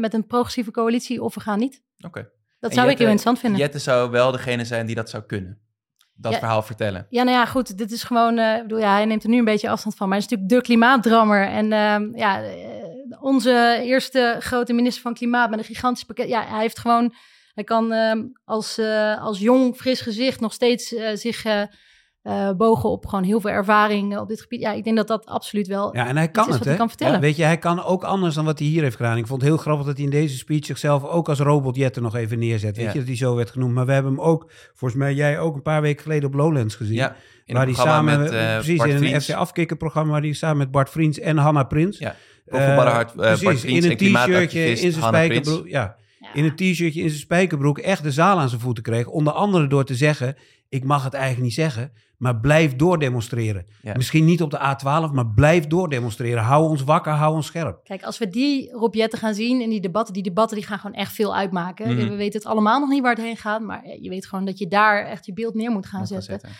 met 0.00 0.14
een 0.14 0.26
progressieve 0.26 0.70
coalitie 0.70 1.22
of 1.22 1.34
we 1.34 1.40
gaan 1.40 1.58
niet. 1.58 1.82
Oké. 2.06 2.30
Dat 2.64 2.72
En 2.72 2.78
zou 2.78 2.92
ik 2.92 2.98
Jette- 2.98 3.10
heel 3.10 3.18
interessant 3.20 3.38
vinden. 3.38 3.60
Jette 3.60 3.78
zou 3.78 4.10
wel 4.10 4.32
degene 4.32 4.64
zijn 4.64 4.86
die 4.86 4.94
dat 4.94 5.10
zou 5.10 5.22
kunnen. 5.22 5.58
Dat 6.16 6.32
Ja. 6.32 6.38
verhaal 6.38 6.62
vertellen. 6.62 7.06
Ja, 7.08 7.22
nou 7.22 7.36
ja, 7.36 7.46
goed. 7.46 7.78
Dit 7.78 7.92
is 7.92 8.02
gewoon. 8.02 8.38
eh, 8.38 8.56
ik 8.56 8.62
bedoel, 8.62 8.78
ja, 8.78 8.92
hij 8.94 9.04
neemt 9.04 9.22
er 9.22 9.28
nu 9.28 9.38
een 9.38 9.44
beetje 9.44 9.68
afstand 9.68 9.96
van. 9.96 10.08
Maar 10.08 10.16
hij 10.18 10.26
is 10.26 10.32
natuurlijk 10.32 10.60
de 10.60 10.66
klimaatdrammer. 10.72 11.46
En 11.48 11.72
ehm, 11.72 12.16
ja, 12.16 12.42
eh, 12.42 12.52
onze 13.20 13.80
eerste 13.82 14.36
grote 14.40 14.72
minister 14.72 15.02
van 15.02 15.14
Klimaat 15.14 15.50
met 15.50 15.58
een 15.58 15.64
gigantisch 15.64 16.04
pakket. 16.04 16.28
Ja, 16.28 16.44
hij 16.46 16.60
heeft 16.60 16.78
gewoon. 16.78 17.14
Hij 17.54 17.64
kan 17.64 17.92
ehm, 17.92 18.22
als, 18.44 18.78
eh, 18.78 19.22
als 19.22 19.38
jong, 19.38 19.76
fris 19.76 20.00
gezicht 20.00 20.40
nog 20.40 20.52
steeds 20.52 20.94
zich 21.14 21.44
eh, 22.24 22.48
eh, 22.48 22.56
bogen 22.56 22.90
op 22.90 23.06
gewoon 23.06 23.24
heel 23.24 23.40
veel 23.40 23.50
ervaring 23.50 24.14
eh, 24.14 24.20
op 24.20 24.28
dit 24.28 24.40
gebied. 24.40 24.60
Ja, 24.60 24.72
ik 24.72 24.84
denk 24.84 24.96
dat 24.96 25.08
dat 25.08 25.26
absoluut 25.26 25.66
wel. 25.66 25.96
Ja, 25.96 26.06
en 26.06 26.16
hij 26.16 26.28
kan 26.28 26.48
is 26.48 26.54
het, 26.54 26.62
hè? 26.62 26.68
hij 26.68 26.78
kan 26.78 26.88
vertellen. 26.88 27.14
Ja, 27.14 27.20
weet 27.20 27.36
je, 27.36 27.42
hij 27.44 27.58
kan 27.58 27.84
ook 27.84 28.04
anders 28.04 28.34
dan 28.34 28.44
wat 28.44 28.58
hij 28.58 28.68
hier 28.68 28.82
heeft 28.82 28.96
gedaan. 28.96 29.16
Ik 29.16 29.26
vond 29.26 29.40
het 29.40 29.50
heel 29.50 29.58
grappig 29.58 29.86
dat 29.86 29.96
hij 29.96 30.04
in 30.04 30.10
deze 30.10 30.36
speech 30.36 30.64
zichzelf 30.64 31.04
ook 31.04 31.28
als 31.28 31.38
robotjetter 31.38 32.02
nog 32.02 32.14
even 32.14 32.38
neerzet. 32.38 32.76
Weet 32.76 32.86
Ja. 32.86 32.92
je, 32.92 32.98
dat 32.98 33.06
hij 33.06 33.16
zo 33.16 33.34
werd 33.34 33.50
genoemd. 33.50 33.74
Maar 33.74 33.86
we 33.86 33.92
hebben 33.92 34.12
hem 34.12 34.20
ook, 34.20 34.50
volgens 34.74 35.00
mij 35.00 35.14
jij 35.14 35.38
ook 35.38 35.54
een 35.54 35.62
paar 35.62 35.82
weken 35.82 36.02
geleden 36.02 36.28
op 36.28 36.34
Lowlands 36.34 36.74
gezien. 36.74 36.94
Ja, 36.96 37.16
in 37.44 37.54
waar 37.54 37.64
hij 37.64 37.74
programma 37.74 38.12
samen, 38.12 38.22
met 38.24 38.32
eh, 38.32 38.54
precies, 38.54 38.76
Bart 38.76 38.90
in 38.90 38.96
een 38.96 39.02
Vriends. 39.02 39.24
FC 39.26 39.32
Afkikkerprogramma, 39.34 40.12
waar 40.12 40.20
hij 40.20 40.32
samen 40.32 40.56
met 40.56 40.70
Bart 40.70 40.90
Vriends 40.90 41.18
en 41.18 41.36
Hanna 41.36 41.62
Prins. 41.62 41.98
Ja, 41.98 42.16
precies, 42.44 43.64
in 43.64 43.82
en 43.82 43.90
een 43.90 43.96
t-shirtje, 43.96 44.68
in 44.70 44.92
zijn 44.92 45.04
spijkerbroek. 45.04 45.68
Ja, 45.68 45.96
Ja. 46.20 46.28
in 46.34 46.44
een 46.44 46.54
t-shirtje, 46.56 47.00
in 47.02 47.08
zijn 47.08 47.20
spijkerbroek 47.20 47.78
echt 47.78 48.02
de 48.02 48.10
zaal 48.10 48.38
aan 48.38 48.48
zijn 48.48 48.60
voeten 48.60 48.82
kreeg. 48.82 49.06
Onder 49.06 49.32
andere 49.32 49.66
door 49.66 49.84
te 49.84 49.94
zeggen, 49.94 50.36
ik 50.74 50.84
mag 50.84 51.04
het 51.04 51.14
eigenlijk 51.14 51.44
niet 51.44 51.54
zeggen, 51.54 51.92
maar 52.16 52.40
blijf 52.40 52.76
doordemonstreren. 52.76 53.66
Ja. 53.82 53.94
Misschien 53.96 54.24
niet 54.24 54.42
op 54.42 54.50
de 54.50 54.58
A12, 54.58 55.12
maar 55.12 55.26
blijf 55.34 55.66
doordemonstreren. 55.66 56.42
Hou 56.42 56.68
ons 56.68 56.82
wakker, 56.82 57.12
hou 57.12 57.34
ons 57.34 57.46
scherp. 57.46 57.84
Kijk, 57.84 58.02
als 58.02 58.18
we 58.18 58.28
die 58.28 58.70
Rob 58.72 58.94
Jetten 58.94 59.18
gaan 59.18 59.34
zien 59.34 59.60
in 59.60 59.70
die 59.70 59.80
debatten, 59.80 60.14
die 60.14 60.22
debatten 60.22 60.56
die 60.56 60.66
gaan 60.66 60.78
gewoon 60.78 60.96
echt 60.96 61.12
veel 61.12 61.36
uitmaken. 61.36 61.94
Mhm. 61.96 62.08
We 62.08 62.16
weten 62.16 62.38
het 62.40 62.48
allemaal 62.48 62.80
nog 62.80 62.88
niet 62.88 63.02
waar 63.02 63.14
het 63.14 63.24
heen 63.24 63.36
gaat, 63.36 63.60
maar 63.62 63.86
je 64.00 64.08
weet 64.08 64.26
gewoon 64.26 64.44
dat 64.44 64.58
je 64.58 64.68
daar 64.68 65.04
echt 65.06 65.26
je 65.26 65.32
beeld 65.32 65.54
neer 65.54 65.70
moet 65.70 65.86
gaan 65.86 66.00
Moet 66.00 66.08
gaan 66.08 66.22
zetten. 66.22 66.50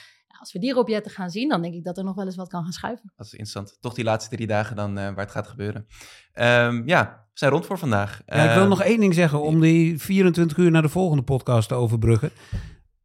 als 0.40 0.52
we 0.52 0.58
die 0.58 0.72
Rob 0.72 0.88
Jetten 0.88 1.12
gaan 1.12 1.30
zien, 1.30 1.48
dan 1.48 1.62
denk 1.62 1.74
ik 1.74 1.84
dat 1.84 1.98
er 1.98 2.04
nog 2.04 2.14
wel 2.14 2.24
eens 2.26 2.36
wat 2.36 2.48
kan 2.48 2.62
gaan 2.62 2.72
schuiven. 2.72 3.12
Dat 3.16 3.26
is 3.26 3.32
interessant. 3.32 3.76
Toch 3.80 3.94
die 3.94 4.04
laatste 4.04 4.34
drie 4.36 4.46
dagen 4.46 4.76
dan 4.76 4.98
eh, 4.98 5.04
waar 5.04 5.24
het 5.24 5.30
gaat 5.30 5.46
gebeuren. 5.48 5.86
Ehm, 6.32 6.82
ja, 6.86 7.02
we 7.32 7.38
zijn 7.38 7.50
rond 7.50 7.66
voor 7.66 7.78
vandaag. 7.78 8.22
Ja, 8.26 8.34
ik 8.44 8.50
wil 8.52 8.60
Ehm, 8.60 8.68
nog 8.68 8.82
één 8.82 9.00
ding 9.00 9.14
zeggen 9.14 9.42
om 9.42 9.60
die 9.60 9.98
24 9.98 10.56
uur 10.56 10.70
naar 10.70 10.82
de 10.82 10.88
volgende 10.88 11.22
podcast 11.22 11.68
te 11.68 11.74
overbruggen. 11.74 12.30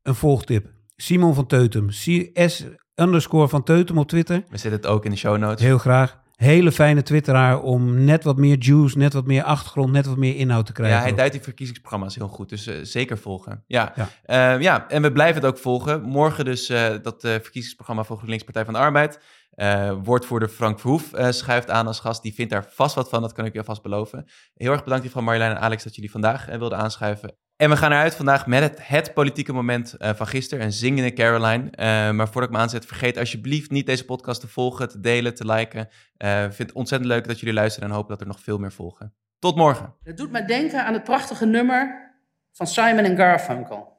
Een 0.04 0.15
volgtip. 0.15 0.78
Simon 1.02 1.34
van 1.34 1.46
Teutem. 1.46 1.90
S 1.90 2.66
underscore 2.96 3.48
van 3.48 3.64
Teutem 3.64 3.98
op 3.98 4.08
Twitter. 4.08 4.44
We 4.50 4.58
zetten 4.58 4.82
het 4.82 4.90
ook 4.90 5.06
in 5.06 5.12
de 5.12 5.18
show 5.18 5.38
notes. 5.38 5.66
Heel 5.66 5.78
graag. 5.78 6.20
Hele 6.36 6.72
fijne 6.72 7.04
twitteraar 7.04 7.62
om 7.62 8.04
net 8.04 8.24
wat 8.24 8.38
meer 8.38 8.58
juice, 8.58 8.98
net 8.98 9.14
wat 9.14 9.26
meer 9.26 9.44
achtergrond, 9.44 9.92
net 9.92 10.06
wat 10.06 10.18
meer 10.18 10.36
inhoud 10.36 10.66
te 10.66 10.72
krijgen. 10.72 10.98
Ja, 10.98 11.04
hij 11.04 11.16
duidt 11.16 11.34
die 11.34 11.42
verkiezingsprogramma's 11.42 12.16
heel 12.16 12.28
goed, 12.28 12.50
dus 12.50 12.68
eh, 12.68 12.76
zeker 12.82 13.18
volgen. 13.18 13.64
Ja. 13.68 13.94
Ja. 13.96 14.10
Ja. 14.26 14.54
ja, 14.54 14.90
en 14.90 15.02
we 15.02 15.12
blijven 15.12 15.42
het 15.42 15.52
ook 15.52 15.58
volgen. 15.58 16.02
Morgen 16.02 16.46
dus 16.46 16.70
eh, 16.70 16.96
dat 17.02 17.24
eh, 17.24 17.32
verkiezingsprogramma 17.32 18.04
voor 18.04 18.16
GroenLinks 18.16 18.44
Partij 18.44 18.66
van 18.66 18.74
de 18.74 18.80
Arbeid. 18.80 19.20
Eh 19.60 19.91
woordvoerder 20.04 20.50
Frank 20.50 20.80
Verhoef 20.80 21.13
eh, 21.13 21.32
schuift 21.32 21.69
aan 21.69 21.88
als 21.88 22.00
gast. 22.00 22.22
Die 22.22 22.34
vindt 22.34 22.52
daar 22.52 22.65
vast 22.69 22.95
wat 22.95 23.10
van, 23.10 23.22
dat 23.22 23.34
kan 23.34 23.45
ik 23.45 23.54
je 23.54 23.60
alvast 23.60 23.82
beloven. 23.82 24.26
Heel 24.54 24.72
erg 24.72 24.84
bedankt 24.84 25.10
van 25.10 25.24
Marjolein 25.24 25.52
en 25.52 25.62
Alex 25.62 25.84
dat 25.84 25.95
jullie 25.95 26.12
vandaag 26.12 26.48
eh, 26.48 26.58
wilden 26.58 26.78
aanschuiven. 26.78 27.38
En 27.56 27.69
we 27.69 27.78
gaan 27.78 27.91
eruit 27.91 28.15
vandaag 28.15 28.48
met 28.48 28.80
het, 28.82 29.13
politieke 29.13 29.54
moment 29.54 29.95
van 30.00 30.28
gisteren, 30.28 30.65
een 30.65 30.72
zingende 30.72 31.13
Caroline. 31.13 31.72
Maar 32.13 32.28
voordat 32.28 32.50
ik 32.50 32.56
me 32.56 32.62
aanzet, 32.62 32.86
vergeet 32.86 33.17
alsjeblieft 33.17 33.72
niet 33.72 33.86
deze 33.86 34.06
podcast 34.06 34.41
te 34.41 34.48
volgen, 34.48 34.89
te 34.89 35.00
delen, 35.00 35.36
te 35.36 35.45
liken. 35.45 35.82
Ik 36.17 36.54
vind 36.54 36.58
het 36.58 36.74
ontzettend 36.74 37.12
leuk 37.12 37.28
dat 37.28 37.39
jullie 37.39 37.56
luisteren 37.56 37.89
en 37.89 37.95
hoop 37.95 38.08
dat 38.08 38.22
er 38.22 38.28
nog 38.28 38.39
veel 38.39 38.58
meer 38.58 38.72
volgen. 38.72 39.13
Tot 39.39 39.56
morgen. 39.56 39.95
Het 40.04 40.17
doet 40.17 40.32
mij 40.32 40.45
denken 40.45 40.86
aan 40.86 40.93
het 40.93 41.04
prachtige 41.04 41.45
nummer 41.45 42.12
van 42.52 42.67
Simon 42.67 43.15
Garfunkel. 43.15 43.98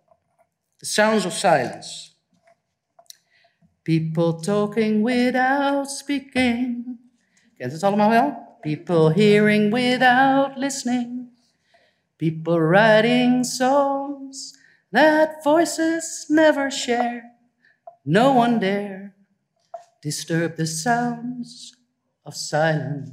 The 0.76 0.86
Sounds 0.86 1.24
of 1.24 1.32
Silence. 1.32 2.09
People 3.90 4.38
talking 4.38 5.02
without 5.02 5.90
speaking. 5.90 6.96
Kent 7.58 7.72
het 7.72 7.82
allemaal 7.82 8.08
wel? 8.08 8.58
People 8.60 9.10
hearing 9.10 9.72
without 9.72 10.56
listening. 10.56 11.28
People 12.16 12.60
writing 12.60 13.44
songs 13.44 14.58
that 14.92 15.42
voices 15.42 16.26
never 16.28 16.70
share. 16.70 17.34
No 18.04 18.32
one 18.32 18.60
dare 18.60 19.14
disturb 20.00 20.54
the 20.54 20.66
sounds 20.66 21.74
of 22.22 22.34
silence. 22.36 23.10